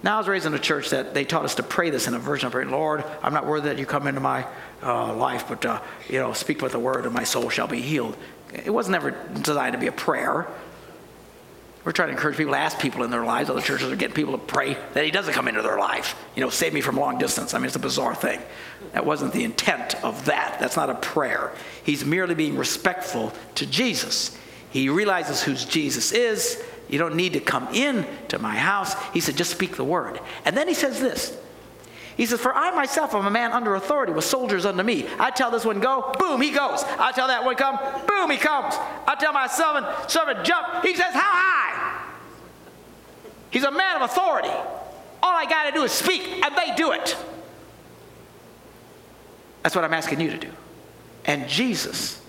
Now, 0.02 0.16
I 0.16 0.18
was 0.18 0.28
raised 0.28 0.46
in 0.46 0.54
a 0.54 0.60
church 0.60 0.90
that 0.90 1.14
they 1.14 1.24
taught 1.24 1.46
us 1.46 1.56
to 1.56 1.64
pray 1.64 1.90
this 1.90 2.08
in 2.08 2.14
a 2.14 2.20
version 2.20 2.48
of 2.48 2.52
prayer. 2.52 2.66
Lord, 2.66 3.06
I'm 3.22 3.34
not 3.34 3.46
worthy 3.46 3.70
that 3.70 3.78
you 3.78 3.86
come 3.86 4.08
into 4.08 4.20
my 4.20 4.46
uh, 4.82 5.16
life, 5.16 5.46
but, 5.48 5.66
uh, 5.66 5.80
you 6.10 6.20
know, 6.20 6.34
speak 6.34 6.62
with 6.62 6.74
the 6.74 6.80
word, 6.80 7.06
and 7.06 7.14
my 7.14 7.24
soul 7.24 7.50
shall 7.50 7.68
be 7.68 7.82
healed. 7.82 8.18
It 8.54 8.70
was 8.70 8.90
never 8.90 9.12
designed 9.12 9.74
to 9.74 9.80
be 9.80 9.88
a 9.88 9.94
prayer. 9.94 10.48
We're 11.84 11.91
trying 11.91 12.10
to 12.10 12.13
encourage 12.13 12.38
people 12.38 12.54
to 12.54 12.60
ask 12.60 12.80
people 12.80 13.04
in 13.04 13.12
their 13.12 13.26
lives. 13.26 13.50
Other 13.50 13.62
churches 13.62 13.91
are 13.91 13.96
getting 13.96 14.15
people 14.15 14.32
to 14.34 14.38
pray 14.38 14.78
that 14.93 15.04
he 15.04 15.12
doesn't 15.12 15.34
come 15.34 15.50
into 15.50 15.62
their 15.62 15.78
life. 15.78 16.15
You 16.34 16.41
know, 16.41 16.50
save 16.50 16.74
me 16.74 16.80
from 16.80 16.96
long 16.96 17.17
distance. 17.17 17.54
I 17.54 17.58
mean, 17.58 17.65
it's 17.65 17.76
a 17.76 17.80
bizarre 17.80 18.15
thing. 18.15 18.41
That 18.93 19.06
wasn't 19.06 19.34
the 19.34 19.43
intent 19.43 20.02
of 20.04 20.26
that. 20.26 20.58
That's 20.60 20.78
not 20.78 20.89
a 20.89 20.96
prayer. 20.96 21.52
He's 21.84 22.06
merely 22.06 22.36
being 22.36 22.58
respectful 22.58 23.34
to 23.56 23.65
Jesus. 23.65 24.38
He 24.69 24.88
realizes 24.88 25.43
who 25.43 25.56
Jesus 25.56 26.13
is. 26.13 26.63
You 26.88 27.00
don't 27.00 27.15
need 27.15 27.34
to 27.34 27.41
come 27.41 27.67
in 27.74 28.06
to 28.30 28.39
my 28.39 28.56
house. 28.56 28.93
He 29.12 29.19
said, 29.19 29.36
just 29.36 29.52
speak 29.52 29.76
the 29.76 29.84
word. 29.84 30.22
And 30.46 30.56
then 30.56 30.69
he 30.69 30.74
says 30.74 31.02
this 31.02 31.38
he 32.15 32.26
says, 32.26 32.39
For 32.39 32.54
I 32.54 32.72
myself 32.72 33.13
am 33.15 33.26
a 33.26 33.32
man 33.32 33.52
under 33.52 33.76
authority 33.76 34.13
with 34.13 34.26
soldiers 34.26 34.65
under 34.65 34.84
me. 34.84 35.08
I 35.19 35.32
tell 35.32 35.50
this 35.50 35.65
one 35.65 35.80
go, 35.80 36.13
boom, 36.19 36.41
he 36.41 36.52
goes. 36.52 36.84
I 37.00 37.12
tell 37.12 37.28
that 37.28 37.43
one 37.43 37.56
come, 37.56 37.78
boom, 38.08 38.30
he 38.30 38.38
comes. 38.38 38.76
I 39.08 39.15
tell 39.19 39.34
my 39.34 39.48
servant, 39.48 39.88
servant 40.10 40.46
jump. 40.46 40.86
He 40.86 40.96
says, 40.96 41.13
How 41.13 41.22
high? 41.22 41.73
He's 43.54 43.63
a 43.63 43.72
man 43.72 43.98
of 43.98 44.02
authority. 44.02 44.50
All 44.50 45.36
I 45.36 45.46
got 45.46 45.70
to 45.70 45.72
do 45.72 45.84
is 45.84 45.92
speak, 45.92 46.44
and 46.44 46.58
they 46.58 46.74
do 46.76 46.92
it. 46.92 47.16
That's 49.62 49.76
what 49.76 49.86
I'm 49.86 49.94
asking 49.94 50.20
you 50.20 50.32
to 50.32 50.39
do. 50.39 50.50
And 51.24 51.48
Jesus, 51.48 52.20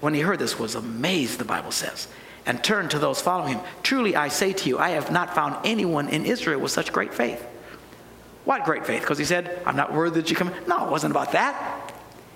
when 0.00 0.12
he 0.12 0.20
heard 0.20 0.40
this, 0.40 0.58
was 0.58 0.74
amazed, 0.74 1.38
the 1.38 1.44
Bible 1.44 1.70
says, 1.70 2.08
and 2.46 2.62
turned 2.64 2.90
to 2.90 2.98
those 2.98 3.20
following 3.20 3.54
him. 3.54 3.60
Truly 3.84 4.16
I 4.16 4.26
say 4.26 4.52
to 4.52 4.68
you, 4.68 4.78
I 4.78 4.90
have 4.90 5.12
not 5.12 5.36
found 5.36 5.56
anyone 5.64 6.08
in 6.08 6.26
Israel 6.26 6.58
with 6.58 6.72
such 6.72 6.92
great 6.92 7.14
faith. 7.14 7.40
What 8.44 8.64
great 8.64 8.84
faith? 8.84 9.02
Because 9.02 9.18
he 9.18 9.24
said, 9.24 9.62
I'm 9.64 9.76
not 9.76 9.94
worthy 9.94 10.20
that 10.20 10.30
you 10.30 10.36
come. 10.36 10.52
No, 10.66 10.84
it 10.84 10.90
wasn't 10.90 11.12
about 11.12 11.30
that. 11.30 11.81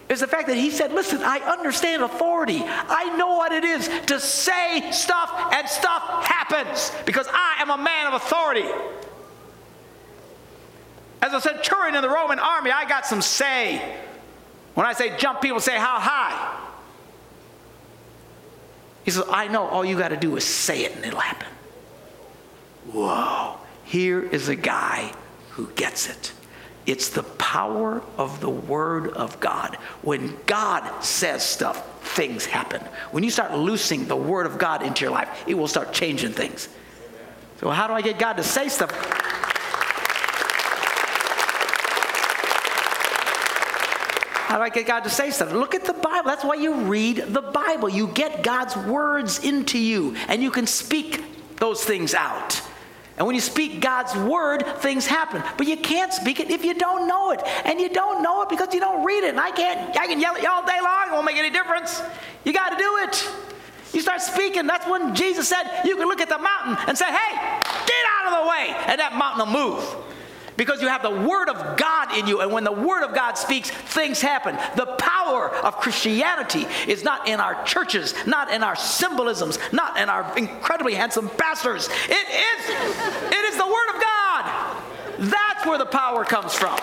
It's 0.08 0.20
the 0.20 0.28
fact 0.28 0.46
that 0.48 0.56
he 0.56 0.70
said, 0.70 0.92
Listen, 0.92 1.20
I 1.22 1.38
understand 1.38 2.02
authority. 2.02 2.62
I 2.64 3.16
know 3.16 3.36
what 3.36 3.52
it 3.52 3.64
is 3.64 3.88
to 4.06 4.20
say 4.20 4.90
stuff, 4.92 5.32
and 5.52 5.68
stuff 5.68 6.24
happens 6.24 6.92
because 7.04 7.26
I 7.28 7.56
am 7.60 7.70
a 7.70 7.78
man 7.78 8.06
of 8.06 8.14
authority. 8.14 8.68
As 11.22 11.32
a 11.32 11.40
centurion 11.40 11.96
in 11.96 12.02
the 12.02 12.08
Roman 12.08 12.38
army, 12.38 12.70
I 12.70 12.88
got 12.88 13.06
some 13.06 13.20
say. 13.20 13.96
When 14.74 14.86
I 14.86 14.92
say 14.92 15.16
jump, 15.16 15.40
people 15.40 15.58
say, 15.60 15.76
How 15.76 15.98
high? 15.98 16.64
He 19.04 19.10
says, 19.10 19.24
I 19.30 19.48
know 19.48 19.66
all 19.66 19.84
you 19.84 19.96
got 19.96 20.08
to 20.08 20.16
do 20.16 20.36
is 20.36 20.44
say 20.44 20.84
it 20.84 20.94
and 20.94 21.04
it'll 21.04 21.20
happen. 21.20 21.46
Whoa, 22.92 23.56
here 23.84 24.20
is 24.20 24.48
a 24.48 24.56
guy 24.56 25.12
who 25.50 25.68
gets 25.76 26.08
it. 26.08 26.32
It's 26.86 27.08
the 27.08 27.24
power 27.24 28.00
of 28.16 28.40
the 28.40 28.48
Word 28.48 29.08
of 29.08 29.40
God. 29.40 29.76
When 30.02 30.36
God 30.46 31.02
says 31.02 31.44
stuff, 31.44 32.04
things 32.14 32.46
happen. 32.46 32.80
When 33.10 33.24
you 33.24 33.30
start 33.30 33.52
loosing 33.52 34.06
the 34.06 34.16
Word 34.16 34.46
of 34.46 34.56
God 34.58 34.82
into 34.82 35.04
your 35.04 35.10
life, 35.10 35.28
it 35.46 35.54
will 35.54 35.68
start 35.68 35.92
changing 35.92 36.32
things. 36.32 36.68
So, 37.60 37.70
how 37.70 37.86
do 37.86 37.94
I 37.94 38.02
get 38.02 38.18
God 38.18 38.34
to 38.34 38.44
say 38.44 38.68
stuff? 38.68 38.90
How 44.46 44.58
do 44.58 44.62
I 44.62 44.68
get 44.68 44.86
God 44.86 45.00
to 45.00 45.10
say 45.10 45.30
stuff? 45.32 45.52
Look 45.52 45.74
at 45.74 45.84
the 45.84 45.92
Bible. 45.92 46.30
That's 46.30 46.44
why 46.44 46.54
you 46.54 46.74
read 46.82 47.16
the 47.16 47.42
Bible. 47.42 47.88
You 47.88 48.06
get 48.06 48.44
God's 48.44 48.76
words 48.76 49.44
into 49.44 49.78
you, 49.78 50.14
and 50.28 50.40
you 50.40 50.52
can 50.52 50.68
speak 50.68 51.24
those 51.56 51.84
things 51.84 52.14
out. 52.14 52.62
And 53.16 53.26
when 53.26 53.34
you 53.34 53.40
speak 53.40 53.80
God's 53.80 54.14
word, 54.14 54.66
things 54.78 55.06
happen. 55.06 55.42
But 55.56 55.66
you 55.66 55.76
can't 55.76 56.12
speak 56.12 56.38
it 56.38 56.50
if 56.50 56.64
you 56.64 56.74
don't 56.74 57.08
know 57.08 57.30
it. 57.30 57.42
And 57.64 57.80
you 57.80 57.88
don't 57.88 58.22
know 58.22 58.42
it 58.42 58.48
because 58.50 58.74
you 58.74 58.80
don't 58.80 59.04
read 59.04 59.24
it. 59.24 59.30
And 59.30 59.40
I 59.40 59.50
can't, 59.50 59.96
I 59.96 60.06
can 60.06 60.20
yell 60.20 60.34
at 60.34 60.42
you 60.42 60.50
all 60.50 60.66
day 60.66 60.78
long, 60.82 61.08
it 61.08 61.12
won't 61.12 61.24
make 61.24 61.36
any 61.36 61.50
difference. 61.50 62.02
You 62.44 62.52
got 62.52 62.70
to 62.70 62.76
do 62.76 62.96
it. 62.98 63.30
You 63.94 64.00
start 64.02 64.20
speaking. 64.20 64.66
That's 64.66 64.86
when 64.86 65.14
Jesus 65.14 65.48
said 65.48 65.64
you 65.84 65.96
can 65.96 66.08
look 66.08 66.20
at 66.20 66.28
the 66.28 66.38
mountain 66.38 66.76
and 66.86 66.98
say, 66.98 67.06
hey, 67.06 67.36
get 67.62 68.04
out 68.18 68.32
of 68.32 68.44
the 68.44 68.50
way. 68.50 68.74
And 68.86 69.00
that 69.00 69.16
mountain 69.16 69.50
will 69.50 69.70
move 69.70 69.96
because 70.56 70.80
you 70.82 70.88
have 70.88 71.02
the 71.02 71.10
Word 71.10 71.48
of 71.48 71.76
God 71.76 72.16
in 72.16 72.26
you. 72.26 72.40
And 72.40 72.52
when 72.52 72.64
the 72.64 72.72
Word 72.72 73.04
of 73.04 73.14
God 73.14 73.34
speaks, 73.34 73.70
things 73.70 74.20
happen. 74.20 74.56
The 74.76 74.86
power 74.96 75.50
of 75.50 75.76
Christianity 75.76 76.66
is 76.86 77.04
not 77.04 77.28
in 77.28 77.40
our 77.40 77.62
churches, 77.64 78.14
not 78.26 78.50
in 78.50 78.62
our 78.62 78.76
symbolisms, 78.76 79.58
not 79.72 79.98
in 79.98 80.08
our 80.08 80.36
incredibly 80.36 80.94
handsome 80.94 81.28
pastors. 81.30 81.88
It 82.08 82.28
is, 82.28 82.70
it 83.32 83.44
is 83.44 83.56
the 83.56 83.66
Word 83.66 83.94
of 83.94 84.02
God. 84.02 84.82
That's 85.18 85.66
where 85.66 85.78
the 85.78 85.86
power 85.86 86.24
comes 86.24 86.54
from. 86.54 86.78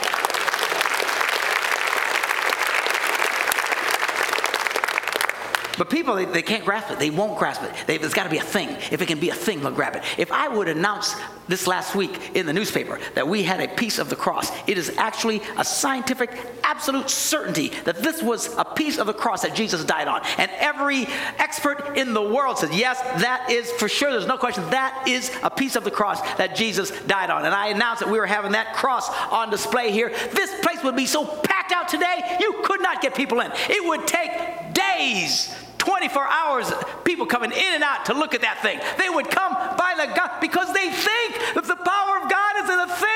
But 5.78 5.90
people, 5.90 6.16
they, 6.16 6.26
they, 6.26 6.42
can't 6.42 6.64
grasp 6.64 6.92
it. 6.92 7.00
They 7.00 7.10
won't 7.10 7.38
grasp 7.38 7.64
it. 7.64 7.72
They, 7.88 7.98
there's 7.98 8.14
got 8.14 8.26
to 8.26 8.30
be 8.30 8.38
a 8.38 8.44
thing. 8.44 8.70
If 8.92 9.02
it 9.02 9.08
can 9.08 9.20
be 9.20 9.30
a 9.30 9.36
thing, 9.36 9.62
they'll 9.62 9.72
grab 9.72 9.96
it. 9.96 10.04
If 10.18 10.32
I 10.32 10.48
would 10.48 10.68
announce 10.68 11.16
this 11.48 11.68
last 11.68 11.96
week 11.96 12.36
in 12.36 12.46
the 12.46 12.54
newspaper 12.54 13.00
that 13.16 13.28
we 13.28 13.44
had 13.44 13.60
a 13.60 13.68
piece 13.68 13.98
of 13.98 14.10
the 14.10 14.16
cross, 14.16 14.52
it 14.68 14.78
is 14.78 14.96
actually 14.98 15.42
a 15.58 15.66
scientific, 15.66 16.32
absolute 16.64 17.10
certainty 17.10 17.70
that 17.86 17.98
this 17.98 18.22
was 18.22 18.56
a 18.58 18.66
piece 18.66 18.98
of 18.98 19.08
the 19.08 19.14
cross 19.14 19.42
that 19.42 19.56
Jesus 19.56 19.84
died 19.84 20.08
on. 20.08 20.22
And 20.38 20.52
every 20.58 21.08
expert 21.40 21.98
in 21.98 22.14
the 22.14 22.22
world 22.22 22.60
says, 22.60 22.70
yes, 22.72 23.02
that 23.22 23.50
is 23.50 23.72
for 23.74 23.90
sure. 23.90 24.12
There's 24.12 24.28
no 24.28 24.38
question. 24.38 24.70
That 24.70 25.06
is 25.08 25.32
a 25.42 25.50
piece 25.50 25.76
of 25.76 25.84
the 25.84 25.92
cross 25.92 26.22
that 26.38 26.56
Jesus 26.56 26.92
died 27.08 27.32
on. 27.32 27.46
And 27.46 27.54
I 27.54 27.68
announced 27.68 28.02
that 28.02 28.12
we 28.12 28.20
were 28.20 28.28
having 28.28 28.52
that 28.52 28.76
cross 28.76 29.10
on 29.32 29.50
display 29.50 29.92
here. 29.92 30.10
This 30.34 30.54
place 30.62 30.84
would 30.84 30.96
be 30.96 31.08
so 31.08 31.26
packed 31.26 31.72
out 31.72 31.88
today, 31.88 32.38
you 32.40 32.62
could 32.64 32.82
not 32.82 33.02
get 33.02 33.16
people 33.16 33.40
in. 33.40 33.52
It 33.70 33.84
would 33.88 34.08
take 34.08 34.74
days 34.74 35.54
24 35.86 36.28
hours, 36.28 36.72
people 37.04 37.26
coming 37.26 37.52
in 37.52 37.74
and 37.74 37.84
out 37.84 38.06
to 38.06 38.14
look 38.14 38.34
at 38.34 38.42
that 38.42 38.62
thing. 38.62 38.80
They 38.98 39.10
would 39.10 39.30
come 39.30 39.54
by 39.54 39.94
the 39.98 40.08
God 40.16 40.40
because 40.40 40.72
they 40.74 40.90
think 40.90 41.30
that 41.56 41.66
the 41.68 41.76
power 41.76 42.24
of 42.24 42.30
God 42.32 42.54
is 42.64 42.70
in 42.70 42.80
a 42.80 42.88
thing. 42.88 43.13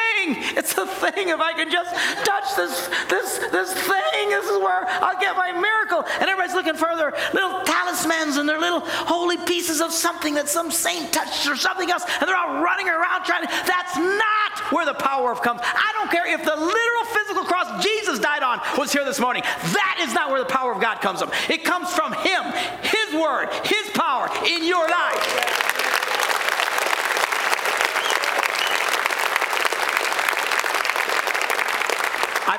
It's 0.57 0.77
a 0.77 0.85
thing. 0.85 1.29
If 1.29 1.39
I 1.39 1.53
can 1.53 1.69
just 1.71 1.93
touch 2.25 2.55
this, 2.55 2.87
this, 3.09 3.39
this 3.51 3.73
thing, 3.73 4.29
this 4.29 4.45
is 4.45 4.57
where 4.59 4.85
I'll 4.87 5.19
get 5.19 5.35
my 5.35 5.51
miracle. 5.51 6.03
And 6.19 6.29
everybody's 6.29 6.55
looking 6.55 6.75
for 6.75 6.95
their 6.95 7.13
little 7.33 7.61
talismans 7.63 8.37
and 8.37 8.47
their 8.47 8.59
little 8.59 8.81
holy 8.81 9.37
pieces 9.37 9.81
of 9.81 9.91
something 9.91 10.33
that 10.35 10.49
some 10.49 10.71
saint 10.71 11.13
touched 11.13 11.47
or 11.47 11.55
something 11.55 11.91
else. 11.91 12.03
And 12.19 12.27
they're 12.27 12.37
all 12.37 12.63
running 12.63 12.87
around 12.87 13.23
trying 13.23 13.45
to. 13.45 13.49
That's 13.65 13.97
not 13.97 14.71
where 14.71 14.85
the 14.85 14.93
power 14.93 15.31
of 15.31 15.41
comes. 15.41 15.61
I 15.63 15.91
don't 15.93 16.11
care 16.11 16.27
if 16.27 16.43
the 16.43 16.55
literal 16.55 17.05
physical 17.13 17.43
cross 17.43 17.83
Jesus 17.83 18.19
died 18.19 18.43
on 18.43 18.59
was 18.77 18.91
here 18.91 19.05
this 19.05 19.19
morning. 19.19 19.43
That 19.43 20.03
is 20.07 20.13
not 20.13 20.29
where 20.29 20.39
the 20.39 20.49
power 20.49 20.71
of 20.71 20.81
God 20.81 21.01
comes 21.01 21.21
from. 21.21 21.31
It 21.49 21.63
comes 21.63 21.91
from 21.93 22.13
Him, 22.13 22.43
His 22.81 23.13
word, 23.13 23.49
His 23.63 23.89
power 23.93 24.29
in 24.45 24.65
your 24.65 24.87
life. 24.87 25.66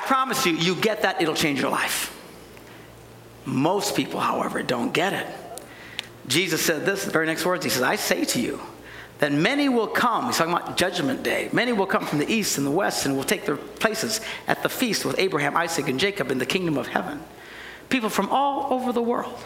Promise 0.09 0.43
you, 0.43 0.53
you 0.53 0.73
get 0.73 1.03
that, 1.03 1.21
it'll 1.21 1.35
change 1.35 1.61
your 1.61 1.69
life. 1.69 2.11
Most 3.45 3.95
people, 3.95 4.19
however, 4.19 4.63
don't 4.63 4.91
get 4.91 5.13
it. 5.13 5.27
Jesus 6.25 6.65
said 6.65 6.83
this, 6.83 7.05
the 7.05 7.11
very 7.11 7.27
next 7.27 7.45
words, 7.45 7.63
He 7.63 7.69
says, 7.69 7.83
I 7.83 7.95
say 7.95 8.25
to 8.25 8.41
you, 8.41 8.59
that 9.19 9.31
many 9.31 9.69
will 9.69 9.85
come. 9.85 10.25
He's 10.25 10.37
talking 10.37 10.51
about 10.51 10.77
Judgment 10.77 11.21
Day. 11.21 11.49
Many 11.53 11.73
will 11.73 11.85
come 11.85 12.07
from 12.07 12.17
the 12.17 12.27
east 12.27 12.57
and 12.57 12.65
the 12.65 12.71
west 12.71 13.05
and 13.05 13.15
will 13.15 13.23
take 13.23 13.45
their 13.45 13.55
places 13.55 14.19
at 14.47 14.63
the 14.63 14.69
feast 14.69 15.05
with 15.05 15.19
Abraham, 15.19 15.55
Isaac, 15.55 15.87
and 15.87 15.99
Jacob 15.99 16.31
in 16.31 16.39
the 16.39 16.45
kingdom 16.47 16.75
of 16.75 16.87
heaven. 16.87 17.21
People 17.89 18.09
from 18.09 18.29
all 18.29 18.73
over 18.73 18.91
the 18.91 19.03
world. 19.03 19.39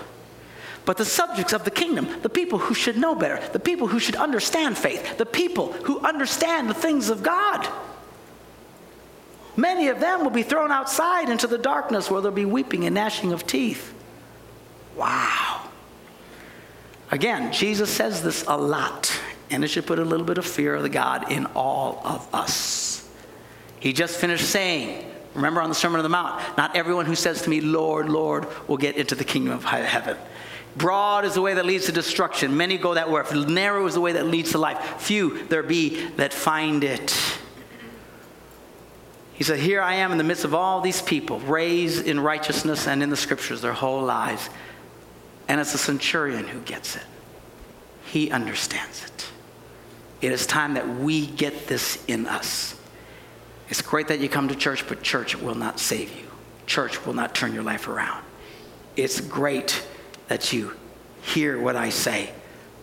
But 0.85 0.95
the 0.95 1.03
subjects 1.03 1.51
of 1.51 1.65
the 1.65 1.71
kingdom, 1.71 2.07
the 2.21 2.29
people 2.29 2.57
who 2.57 2.73
should 2.73 2.95
know 2.95 3.15
better, 3.15 3.45
the 3.51 3.59
people 3.59 3.87
who 3.87 3.99
should 3.99 4.15
understand 4.15 4.77
faith, 4.77 5.17
the 5.17 5.25
people 5.25 5.73
who 5.73 5.99
understand 5.99 6.69
the 6.69 6.73
things 6.73 7.09
of 7.09 7.21
God, 7.21 7.67
many 9.55 9.87
of 9.87 9.99
them 9.99 10.23
will 10.23 10.31
be 10.31 10.43
thrown 10.43 10.71
outside 10.71 11.29
into 11.29 11.47
the 11.47 11.57
darkness 11.57 12.09
where 12.09 12.21
there'll 12.21 12.35
be 12.35 12.45
weeping 12.45 12.85
and 12.85 12.95
gnashing 12.95 13.31
of 13.31 13.45
teeth. 13.45 13.93
Wow. 14.95 15.69
Again, 17.11 17.53
Jesus 17.53 17.89
says 17.89 18.23
this 18.23 18.43
a 18.47 18.57
lot 18.57 19.11
and 19.49 19.63
it 19.63 19.67
should 19.67 19.85
put 19.85 19.99
a 19.99 20.05
little 20.05 20.25
bit 20.25 20.37
of 20.37 20.45
fear 20.45 20.75
of 20.75 20.81
the 20.81 20.89
God 20.89 21.31
in 21.31 21.45
all 21.55 22.01
of 22.03 22.27
us. 22.33 23.07
He 23.79 23.93
just 23.93 24.17
finished 24.17 24.45
saying, 24.45 25.05
remember 25.35 25.61
on 25.61 25.69
the 25.69 25.75
Sermon 25.75 25.99
on 25.99 26.03
the 26.03 26.09
Mount, 26.09 26.41
not 26.57 26.75
everyone 26.75 27.05
who 27.05 27.15
says 27.15 27.43
to 27.43 27.49
me, 27.49 27.61
Lord, 27.61 28.09
Lord, 28.09 28.47
will 28.67 28.77
get 28.77 28.95
into 28.95 29.13
the 29.13 29.23
kingdom 29.23 29.53
of 29.53 29.63
heaven. 29.63 30.17
Broad 30.75 31.25
is 31.25 31.35
the 31.35 31.41
way 31.41 31.53
that 31.53 31.65
leads 31.65 31.85
to 31.85 31.91
destruction. 31.91 32.57
Many 32.57 32.77
go 32.77 32.95
that 32.95 33.11
way. 33.11 33.21
Narrow 33.45 33.85
is 33.85 33.93
the 33.93 34.01
way 34.01 34.13
that 34.13 34.25
leads 34.25 34.51
to 34.51 34.57
life. 34.57 35.01
Few 35.01 35.45
there 35.47 35.61
be 35.61 36.07
that 36.15 36.33
find 36.33 36.83
it. 36.83 37.15
He 39.33 39.43
said, 39.43 39.59
Here 39.59 39.81
I 39.81 39.95
am 39.95 40.11
in 40.11 40.17
the 40.17 40.23
midst 40.23 40.45
of 40.45 40.53
all 40.53 40.81
these 40.81 41.01
people, 41.01 41.39
raised 41.39 42.05
in 42.05 42.19
righteousness 42.19 42.87
and 42.87 43.01
in 43.01 43.09
the 43.09 43.17
scriptures 43.17 43.61
their 43.61 43.73
whole 43.73 44.01
lives. 44.01 44.49
And 45.47 45.59
it's 45.59 45.71
the 45.71 45.77
centurion 45.77 46.47
who 46.47 46.59
gets 46.61 46.95
it. 46.95 47.03
He 48.05 48.31
understands 48.31 49.03
it. 49.03 49.27
It 50.21 50.31
is 50.31 50.45
time 50.45 50.75
that 50.75 50.87
we 50.87 51.27
get 51.27 51.67
this 51.67 52.03
in 52.05 52.27
us. 52.27 52.79
It's 53.69 53.81
great 53.81 54.07
that 54.07 54.19
you 54.19 54.29
come 54.29 54.47
to 54.49 54.55
church, 54.55 54.87
but 54.87 55.01
church 55.01 55.35
will 55.35 55.55
not 55.55 55.79
save 55.79 56.15
you. 56.15 56.27
Church 56.65 57.05
will 57.05 57.13
not 57.13 57.35
turn 57.35 57.53
your 57.53 57.63
life 57.63 57.87
around. 57.87 58.23
It's 58.95 59.19
great 59.19 59.85
that 60.27 60.53
you 60.53 60.73
hear 61.23 61.59
what 61.59 61.75
I 61.75 61.89
say, 61.89 62.31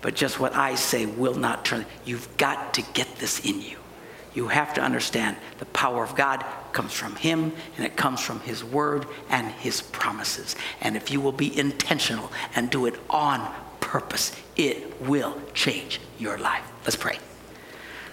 but 0.02 0.14
just 0.14 0.40
what 0.40 0.54
I 0.54 0.74
say 0.74 1.06
will 1.06 1.34
not 1.34 1.64
turn. 1.64 1.86
You've 2.04 2.36
got 2.36 2.74
to 2.74 2.82
get 2.92 3.16
this 3.16 3.44
in 3.44 3.62
you. 3.62 3.79
You 4.34 4.48
have 4.48 4.74
to 4.74 4.80
understand 4.80 5.36
the 5.58 5.66
power 5.66 6.04
of 6.04 6.14
God 6.14 6.44
comes 6.72 6.92
from 6.92 7.16
Him 7.16 7.52
and 7.76 7.84
it 7.84 7.96
comes 7.96 8.20
from 8.20 8.40
His 8.40 8.62
Word 8.62 9.06
and 9.28 9.50
His 9.50 9.82
promises. 9.82 10.54
And 10.80 10.96
if 10.96 11.10
you 11.10 11.20
will 11.20 11.32
be 11.32 11.58
intentional 11.58 12.30
and 12.54 12.70
do 12.70 12.86
it 12.86 12.94
on 13.10 13.52
purpose, 13.80 14.34
it 14.56 15.00
will 15.00 15.40
change 15.52 16.00
your 16.18 16.38
life. 16.38 16.62
Let's 16.84 16.96
pray. 16.96 17.18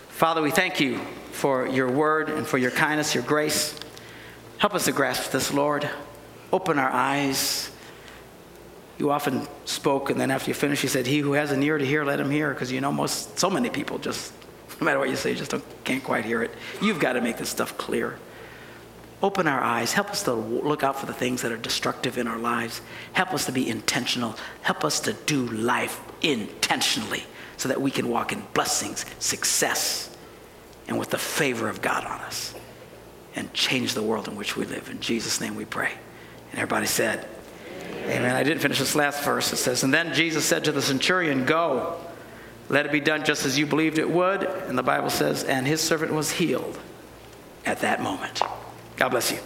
Father, 0.09 0.41
we 0.41 0.49
thank 0.49 0.79
you 0.79 0.99
for 1.31 1.67
your 1.67 1.91
word 1.91 2.29
and 2.29 2.47
for 2.47 2.57
your 2.57 2.71
kindness, 2.71 3.13
your 3.13 3.23
grace. 3.23 3.79
Help 4.57 4.73
us 4.73 4.85
to 4.85 4.91
grasp 4.91 5.31
this, 5.31 5.53
Lord. 5.53 5.87
Open 6.51 6.79
our 6.79 6.89
eyes. 6.89 7.69
You 8.97 9.11
often 9.11 9.47
spoke, 9.65 10.09
and 10.09 10.19
then 10.19 10.31
after 10.31 10.49
you 10.49 10.55
finished, 10.55 10.81
you 10.81 10.89
said, 10.89 11.05
He 11.05 11.19
who 11.19 11.33
has 11.33 11.51
an 11.51 11.61
ear 11.61 11.77
to 11.77 11.85
hear, 11.85 12.03
let 12.03 12.19
him 12.19 12.31
hear, 12.31 12.51
because 12.51 12.71
you 12.71 12.81
know 12.81 12.91
most, 12.91 13.37
so 13.37 13.47
many 13.47 13.69
people 13.69 13.99
just, 13.99 14.33
no 14.79 14.85
matter 14.85 14.99
what 14.99 15.09
you 15.09 15.15
say, 15.15 15.31
you 15.31 15.35
just 15.35 15.53
can't 15.83 16.03
quite 16.03 16.25
hear 16.25 16.43
it. 16.43 16.51
You've 16.81 16.99
got 16.99 17.13
to 17.13 17.21
make 17.21 17.37
this 17.37 17.49
stuff 17.49 17.77
clear. 17.77 18.17
Open 19.23 19.47
our 19.47 19.59
eyes. 19.59 19.93
Help 19.93 20.11
us 20.11 20.23
to 20.23 20.33
look 20.33 20.83
out 20.83 20.99
for 20.99 21.07
the 21.07 21.13
things 21.13 21.41
that 21.41 21.51
are 21.51 21.57
destructive 21.57 22.19
in 22.19 22.27
our 22.27 22.37
lives. 22.37 22.81
Help 23.13 23.33
us 23.33 23.45
to 23.47 23.51
be 23.51 23.67
intentional. 23.67 24.35
Help 24.61 24.85
us 24.85 24.99
to 25.01 25.13
do 25.13 25.47
life 25.47 25.99
intentionally 26.21 27.23
so 27.57 27.69
that 27.69 27.81
we 27.81 27.89
can 27.89 28.09
walk 28.09 28.31
in 28.31 28.43
blessings, 28.53 29.05
success, 29.17 30.15
and 30.87 30.99
with 30.99 31.09
the 31.09 31.17
favor 31.17 31.67
of 31.67 31.81
God 31.81 32.05
on 32.05 32.19
us 32.21 32.53
and 33.35 33.51
change 33.53 33.95
the 33.95 34.03
world 34.03 34.27
in 34.27 34.35
which 34.35 34.55
we 34.55 34.65
live. 34.65 34.89
In 34.89 34.99
Jesus' 34.99 35.41
name 35.41 35.55
we 35.55 35.65
pray. 35.65 35.91
And 36.51 36.59
everybody 36.59 36.85
said, 36.85 37.27
Amen. 38.03 38.19
Amen. 38.19 38.35
I 38.35 38.43
didn't 38.43 38.61
finish 38.61 38.79
this 38.79 38.95
last 38.95 39.23
verse. 39.23 39.51
It 39.51 39.57
says, 39.57 39.83
And 39.83 39.93
then 39.93 40.13
Jesus 40.13 40.45
said 40.45 40.63
to 40.65 40.71
the 40.71 40.81
centurion, 40.81 41.45
Go, 41.45 41.99
let 42.69 42.85
it 42.85 42.91
be 42.91 42.99
done 42.99 43.23
just 43.23 43.45
as 43.45 43.57
you 43.57 43.65
believed 43.65 43.97
it 43.97 44.09
would. 44.09 44.43
And 44.43 44.77
the 44.77 44.83
Bible 44.83 45.09
says, 45.09 45.43
And 45.43 45.65
his 45.65 45.81
servant 45.81 46.13
was 46.13 46.31
healed 46.31 46.77
at 47.65 47.79
that 47.79 48.01
moment. 48.01 48.41
God 48.97 49.09
bless 49.09 49.31
you. 49.31 49.39